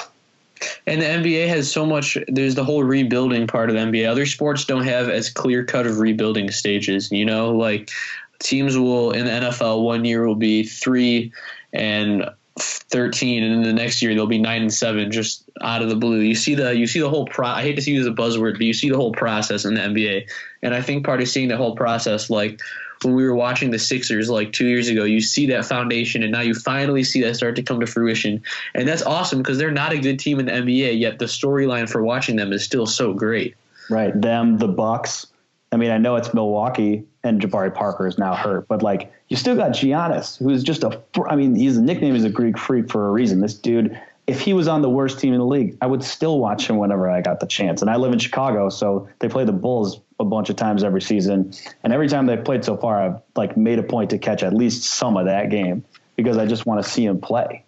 And 0.87 1.01
the 1.01 1.05
NBA 1.05 1.47
has 1.47 1.71
so 1.71 1.85
much. 1.85 2.17
There's 2.27 2.55
the 2.55 2.63
whole 2.63 2.83
rebuilding 2.83 3.47
part 3.47 3.69
of 3.69 3.75
the 3.75 3.81
NBA. 3.81 4.09
Other 4.09 4.25
sports 4.25 4.65
don't 4.65 4.83
have 4.83 5.09
as 5.09 5.29
clear 5.29 5.65
cut 5.65 5.87
of 5.87 5.99
rebuilding 5.99 6.51
stages. 6.51 7.11
You 7.11 7.25
know, 7.25 7.51
like 7.51 7.91
teams 8.39 8.77
will 8.77 9.11
in 9.11 9.25
the 9.25 9.31
NFL 9.31 9.83
one 9.83 10.05
year 10.05 10.25
will 10.25 10.35
be 10.35 10.63
three 10.63 11.31
and 11.73 12.29
13 12.59 13.43
and 13.43 13.55
then 13.55 13.63
the 13.63 13.73
next 13.73 14.01
year 14.01 14.13
they'll 14.13 14.27
be 14.27 14.37
9 14.37 14.61
and 14.61 14.73
7 14.73 15.11
just 15.11 15.49
out 15.61 15.81
of 15.81 15.89
the 15.89 15.95
blue 15.95 16.19
you 16.19 16.35
see 16.35 16.53
the 16.53 16.75
you 16.75 16.85
see 16.85 16.99
the 16.99 17.09
whole 17.09 17.25
pro 17.25 17.47
i 17.47 17.61
hate 17.61 17.77
to 17.79 17.91
use 17.91 18.05
a 18.05 18.11
buzzword 18.11 18.53
but 18.53 18.61
you 18.61 18.73
see 18.73 18.89
the 18.89 18.97
whole 18.97 19.13
process 19.13 19.63
in 19.63 19.75
the 19.75 19.79
nba 19.79 20.27
and 20.61 20.75
i 20.75 20.81
think 20.81 21.05
part 21.05 21.21
of 21.21 21.29
seeing 21.29 21.47
the 21.47 21.55
whole 21.55 21.75
process 21.75 22.29
like 22.29 22.59
when 23.03 23.15
we 23.15 23.25
were 23.25 23.35
watching 23.35 23.71
the 23.71 23.79
Sixers 23.79 24.29
like 24.29 24.53
two 24.53 24.67
years 24.67 24.87
ago, 24.87 25.03
you 25.03 25.21
see 25.21 25.47
that 25.47 25.65
foundation, 25.65 26.23
and 26.23 26.31
now 26.31 26.41
you 26.41 26.53
finally 26.53 27.03
see 27.03 27.21
that 27.21 27.35
start 27.35 27.55
to 27.55 27.63
come 27.63 27.79
to 27.79 27.87
fruition, 27.87 28.43
and 28.75 28.87
that's 28.87 29.01
awesome 29.01 29.39
because 29.39 29.57
they're 29.57 29.71
not 29.71 29.91
a 29.91 29.97
good 29.97 30.19
team 30.19 30.39
in 30.39 30.45
the 30.45 30.51
NBA 30.51 30.99
yet. 30.99 31.19
The 31.19 31.25
storyline 31.25 31.89
for 31.89 32.03
watching 32.03 32.35
them 32.35 32.53
is 32.53 32.63
still 32.63 32.85
so 32.85 33.13
great. 33.13 33.55
Right, 33.89 34.19
them, 34.19 34.57
the 34.57 34.67
Bucks. 34.67 35.27
I 35.71 35.77
mean, 35.77 35.91
I 35.91 35.97
know 35.97 36.17
it's 36.17 36.34
Milwaukee, 36.34 37.05
and 37.23 37.39
Jabari 37.39 37.73
Parker 37.73 38.05
is 38.05 38.17
now 38.17 38.36
hurt, 38.36 38.67
but 38.67 38.81
like 38.81 39.12
you 39.29 39.38
still 39.38 39.55
got 39.55 39.71
Giannis, 39.71 40.38
who's 40.38 40.63
just 40.63 40.84
a. 40.84 41.01
I 41.27 41.36
mean, 41.36 41.55
his 41.55 41.77
nickname 41.77 42.15
is 42.15 42.23
a 42.23 42.29
Greek 42.29 42.57
freak 42.57 42.89
for 42.89 43.07
a 43.07 43.12
reason. 43.12 43.39
This 43.39 43.53
dude 43.53 43.97
if 44.27 44.39
he 44.39 44.53
was 44.53 44.67
on 44.67 44.81
the 44.81 44.89
worst 44.89 45.19
team 45.19 45.34
in 45.34 45.39
the 45.39 45.45
league, 45.45 45.77
I 45.81 45.88
would 45.88 46.03
still 46.03 46.39
watch 46.39 46.69
him 46.69 46.77
whenever 46.77 47.10
I 47.10 47.21
got 47.21 47.39
the 47.39 47.47
chance. 47.47 47.81
And 47.81 47.89
I 47.89 47.95
live 47.95 48.13
in 48.13 48.19
Chicago, 48.19 48.69
so 48.69 49.10
they 49.19 49.27
play 49.27 49.43
the 49.43 49.51
Bulls 49.51 49.99
a 50.19 50.23
bunch 50.23 50.49
of 50.49 50.55
times 50.55 50.84
every 50.84 51.01
season. 51.01 51.53
And 51.84 51.91
every 51.91 52.07
time 52.07 52.27
they've 52.27 52.43
played 52.43 52.63
so 52.63 52.77
far, 52.77 53.01
I've 53.01 53.21
like 53.36 53.57
made 53.57 53.79
a 53.79 53.84
point 53.84 54.12
to 54.12 54.17
catch 54.17 54.43
at 54.43 54.53
least 54.53 54.84
some 54.84 55.17
of 55.17 55.25
that 55.25 55.49
game 55.49 55.84
because 56.15 56.38
I 56.38 56.45
just 56.45 56.65
want 56.65 56.84
to 56.84 56.89
see 56.89 57.05
him 57.05 57.19
play. 57.19 57.65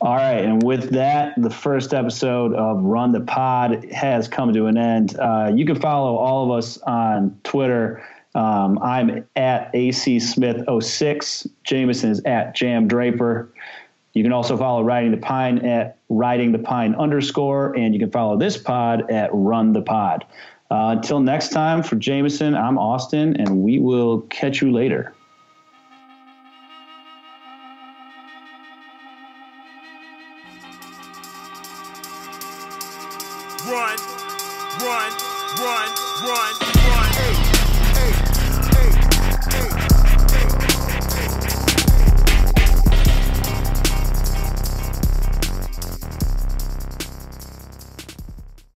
All 0.00 0.14
right, 0.14 0.44
and 0.44 0.62
with 0.62 0.90
that, 0.90 1.34
the 1.36 1.50
first 1.50 1.92
episode 1.92 2.54
of 2.54 2.84
Run 2.84 3.10
the 3.10 3.20
Pod 3.20 3.84
has 3.90 4.28
come 4.28 4.52
to 4.52 4.66
an 4.66 4.78
end. 4.78 5.18
Uh, 5.18 5.50
you 5.52 5.66
can 5.66 5.74
follow 5.74 6.14
all 6.16 6.44
of 6.44 6.56
us 6.56 6.78
on 6.78 7.36
Twitter. 7.42 8.04
Um, 8.36 8.78
I'm 8.80 9.26
at 9.34 9.70
AC 9.74 10.20
Smith 10.20 10.64
06. 10.80 11.48
Jameson 11.64 12.10
is 12.12 12.20
at 12.24 12.54
Jam 12.54 12.86
Draper. 12.86 13.52
You 14.12 14.22
can 14.22 14.32
also 14.32 14.56
follow 14.56 14.84
Riding 14.84 15.10
the 15.10 15.16
Pine 15.16 15.58
at 15.66 15.98
Riding 16.08 16.52
the 16.52 16.60
Pine 16.60 16.94
underscore, 16.94 17.76
and 17.76 17.92
you 17.92 17.98
can 17.98 18.12
follow 18.12 18.38
this 18.38 18.56
pod 18.56 19.10
at 19.10 19.30
Run 19.32 19.72
the 19.72 19.82
Pod. 19.82 20.24
Uh, 20.70 20.94
until 20.96 21.18
next 21.18 21.48
time, 21.48 21.82
for 21.82 21.96
Jameson, 21.96 22.54
I'm 22.54 22.78
Austin, 22.78 23.34
and 23.40 23.64
we 23.64 23.80
will 23.80 24.20
catch 24.22 24.62
you 24.62 24.70
later. 24.70 25.12